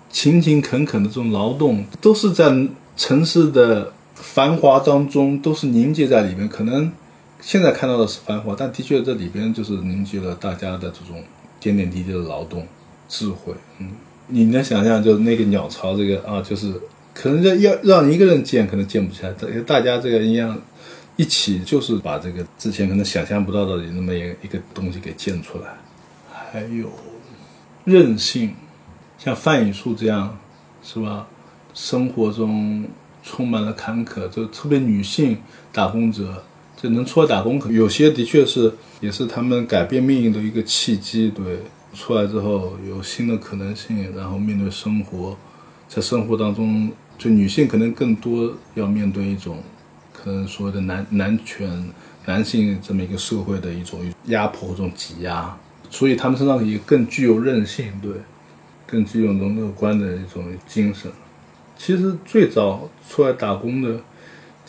[0.09, 6.47] 勤勤恳恳的这种劳动，都是在城市的繁华当中，都是凝结在里面。
[6.47, 6.91] 可能
[7.39, 11.24] 现在看到的是繁华，但的确这里边就是凝结了大家的这种
[11.59, 12.68] 点点滴滴的劳动
[13.07, 13.53] 智慧。
[13.80, 13.91] 嗯，
[14.28, 16.74] 你能想象，就是那个鸟巢这个啊，就是
[17.14, 19.34] 可能要要让一个人建，可能建不起来，
[19.66, 20.62] 大家这个一样。
[21.22, 25.67] 一起就是把这个之前可能想象不到的那么一一个东西给建出来，
[26.34, 26.89] 还有
[27.86, 28.55] 韧性，
[29.19, 30.36] 像范雨树这样，
[30.82, 31.28] 是吧？
[31.76, 32.84] 生活中
[33.22, 35.38] 充满了坎坷，就特别女性
[35.72, 36.43] 打工者，
[36.76, 41.30] 就能出来打工，有些的确是也是他们改变命运的一个契机。
[41.30, 41.59] 对，
[41.93, 45.38] 出来之后有新的可能性，然后面对生活，
[45.88, 49.61] 在生活当中，就女性可能更多要面对一种。
[50.24, 51.91] 可能所谓的男男权、
[52.26, 55.57] 男性这么一个社会的一种压迫、这种挤压，
[55.89, 58.11] 所以他们身上也更具有韧性，对，
[58.86, 61.11] 更具有那种乐观的一种精神。
[61.76, 63.99] 其实最早出来打工的，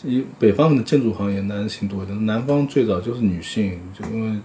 [0.02, 4.40] 以北方的建筑行业男性多一点，南方最早就是女性，就因为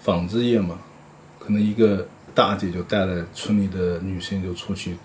[0.00, 0.76] 纺织业嘛，
[1.38, 4.96] 可能一个大姐就带了村里的女性就出去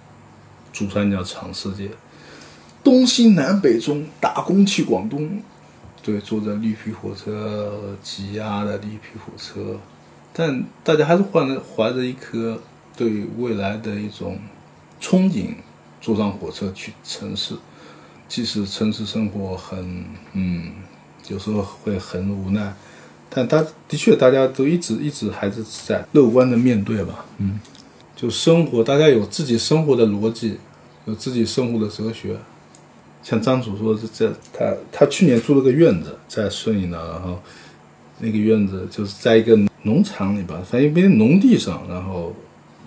[0.73, 1.91] 珠三角闯世界。
[2.85, 5.41] 东西南北中打工去广东，
[6.03, 9.79] 对，坐着绿皮火车，挤压的绿皮火车，
[10.31, 12.61] 但大家还是怀着怀着一颗
[12.95, 14.37] 对未来的一种
[15.01, 15.55] 憧憬，
[15.99, 17.55] 坐上火车去城市，
[18.27, 20.71] 即使城市生活很，嗯，
[21.27, 22.71] 有时候会很无奈，
[23.31, 27.59] 但他的确大家都一直一直还是在乐观的面对吧，嗯，
[28.15, 30.59] 就生活，大家有自己生活的逻辑，
[31.05, 32.37] 有自己生活的哲学。
[33.25, 37.41] 像张主说，这这他他去年租了个院子在顺义那，然后
[38.19, 42.35] 那个院子就是在一个农场里吧，反正一边农地上，然后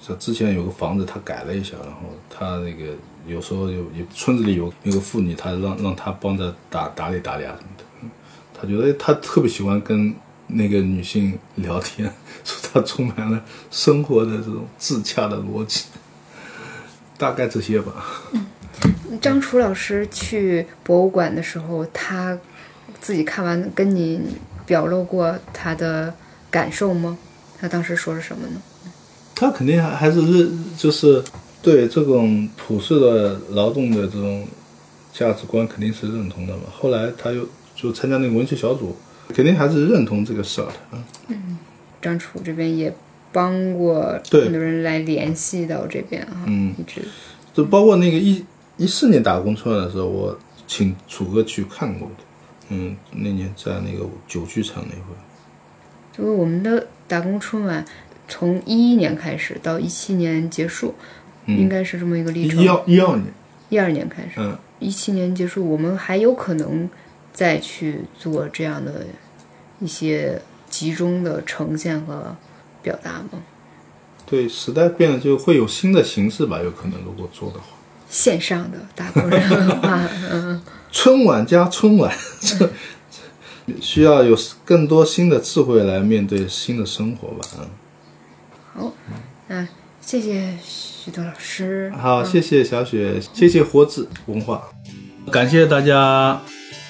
[0.00, 2.94] 这之前有个房子他改了一下，然后他那个
[3.26, 8.08] 有时候有有村子里有有个妇女，他让让他帮着打打理打理啊什么的，
[8.54, 10.14] 他觉得他特别喜欢跟
[10.46, 12.14] 那个女性聊天，
[12.44, 15.86] 说他充满了生活的这种自洽的逻辑，
[17.16, 18.06] 大概这些吧。
[19.20, 22.38] 张楚老师去博物馆的时候，他
[23.00, 24.20] 自己看完跟你
[24.66, 26.12] 表露过他的
[26.50, 27.18] 感受吗？
[27.58, 28.60] 他当时说了什么呢？
[29.34, 31.22] 他肯定还还是认，就是
[31.62, 34.46] 对这种普世的劳动的这种
[35.12, 36.62] 价值观肯定是认同的嘛。
[36.70, 38.94] 后来他又就参加那个文学小组，
[39.34, 40.98] 肯定还是认同这个事儿的。
[41.28, 41.58] 嗯，
[42.00, 42.94] 张楚这边也
[43.32, 47.02] 帮过很多人来联系到这边啊，嗯，一直
[47.52, 48.44] 就包括那个一。
[48.78, 52.14] 一四年打工春晚的时候，我请楚哥去看过的。
[52.70, 55.18] 嗯，那年在那个九剧场那会儿。
[56.16, 57.84] 就是我们的打工春晚，
[58.26, 60.94] 从一一年开始到一七年结束，
[61.46, 62.62] 应该是这么一个历程。
[62.62, 63.26] 一二一二年。
[63.68, 64.30] 一二年开始。
[64.38, 64.56] 嗯。
[64.78, 66.88] 一七年结束，我们还有可能
[67.32, 69.04] 再去做这样的
[69.80, 72.34] 一些集中的呈现和。
[72.80, 73.42] 表达吗？
[74.24, 77.76] 对，时代变了，就会有新的形式吧，有可能如果做的话。
[78.08, 80.00] 线上的打工人文化，
[80.30, 82.70] 嗯，春晚加春晚，这
[83.80, 87.46] 需要有更多新的智慧来面对新的生活吧。
[87.58, 87.68] 嗯，
[88.74, 88.92] 好，
[89.48, 89.68] 那
[90.00, 91.92] 谢谢许多老师。
[91.98, 94.62] 好，谢谢小雪，谢谢活字文化，
[95.30, 96.40] 感谢大家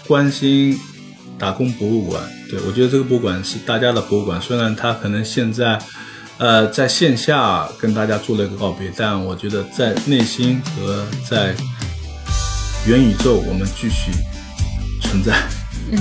[0.06, 0.78] 关心
[1.36, 2.22] 打工博物馆。
[2.48, 5.78] 对我觉得这个博物馆是大家的博物馆，虽然它可能现在。
[6.38, 11.52] 呃，在线下跟大家做了一个告别，但我觉得在内心和在
[12.86, 14.12] 元宇宙，我们继续
[15.02, 15.36] 存在。
[15.90, 15.98] 嗯。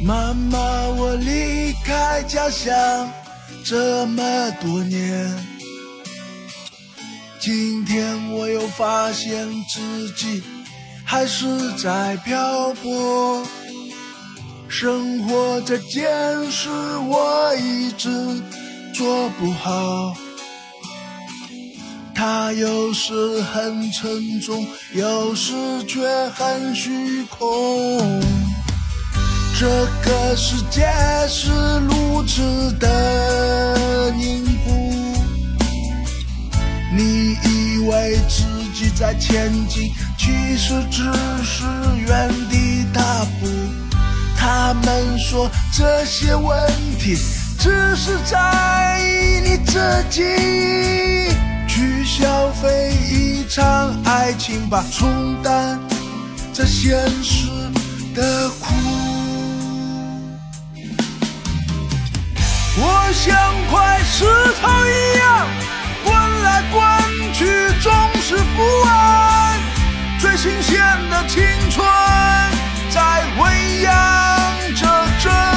[0.00, 0.58] 妈妈，
[0.90, 3.10] 我离开家乡
[3.64, 4.22] 这么
[4.60, 5.53] 多年。
[7.44, 10.42] 今天我又发现自己
[11.04, 13.46] 还是在漂泊，
[14.66, 16.10] 生活这件
[16.50, 16.70] 事
[17.06, 18.08] 我一直
[18.94, 20.14] 做不好，
[22.14, 25.52] 它有时很沉重，有时
[25.86, 28.22] 却很虚空。
[29.60, 29.66] 这
[30.02, 30.88] 个世界
[31.28, 34.53] 是如此的凝固。
[36.96, 41.02] 你以为自己在前进，其实只
[41.42, 41.64] 是
[42.06, 43.48] 原地踏步。
[44.36, 47.16] 他们说这些问题
[47.58, 50.22] 只是在意你自己，
[51.66, 55.80] 去消费一场爱情吧，冲淡
[56.52, 57.48] 这现实
[58.14, 58.72] 的苦。
[62.76, 63.34] 我像
[63.70, 64.24] 块石
[64.60, 65.48] 头一样。
[66.44, 67.00] 来关
[67.32, 67.44] 去，
[67.80, 69.58] 总是不安。
[70.20, 70.80] 最新鲜
[71.10, 71.84] 的青春
[72.90, 73.90] 在喂养
[75.20, 75.53] 着。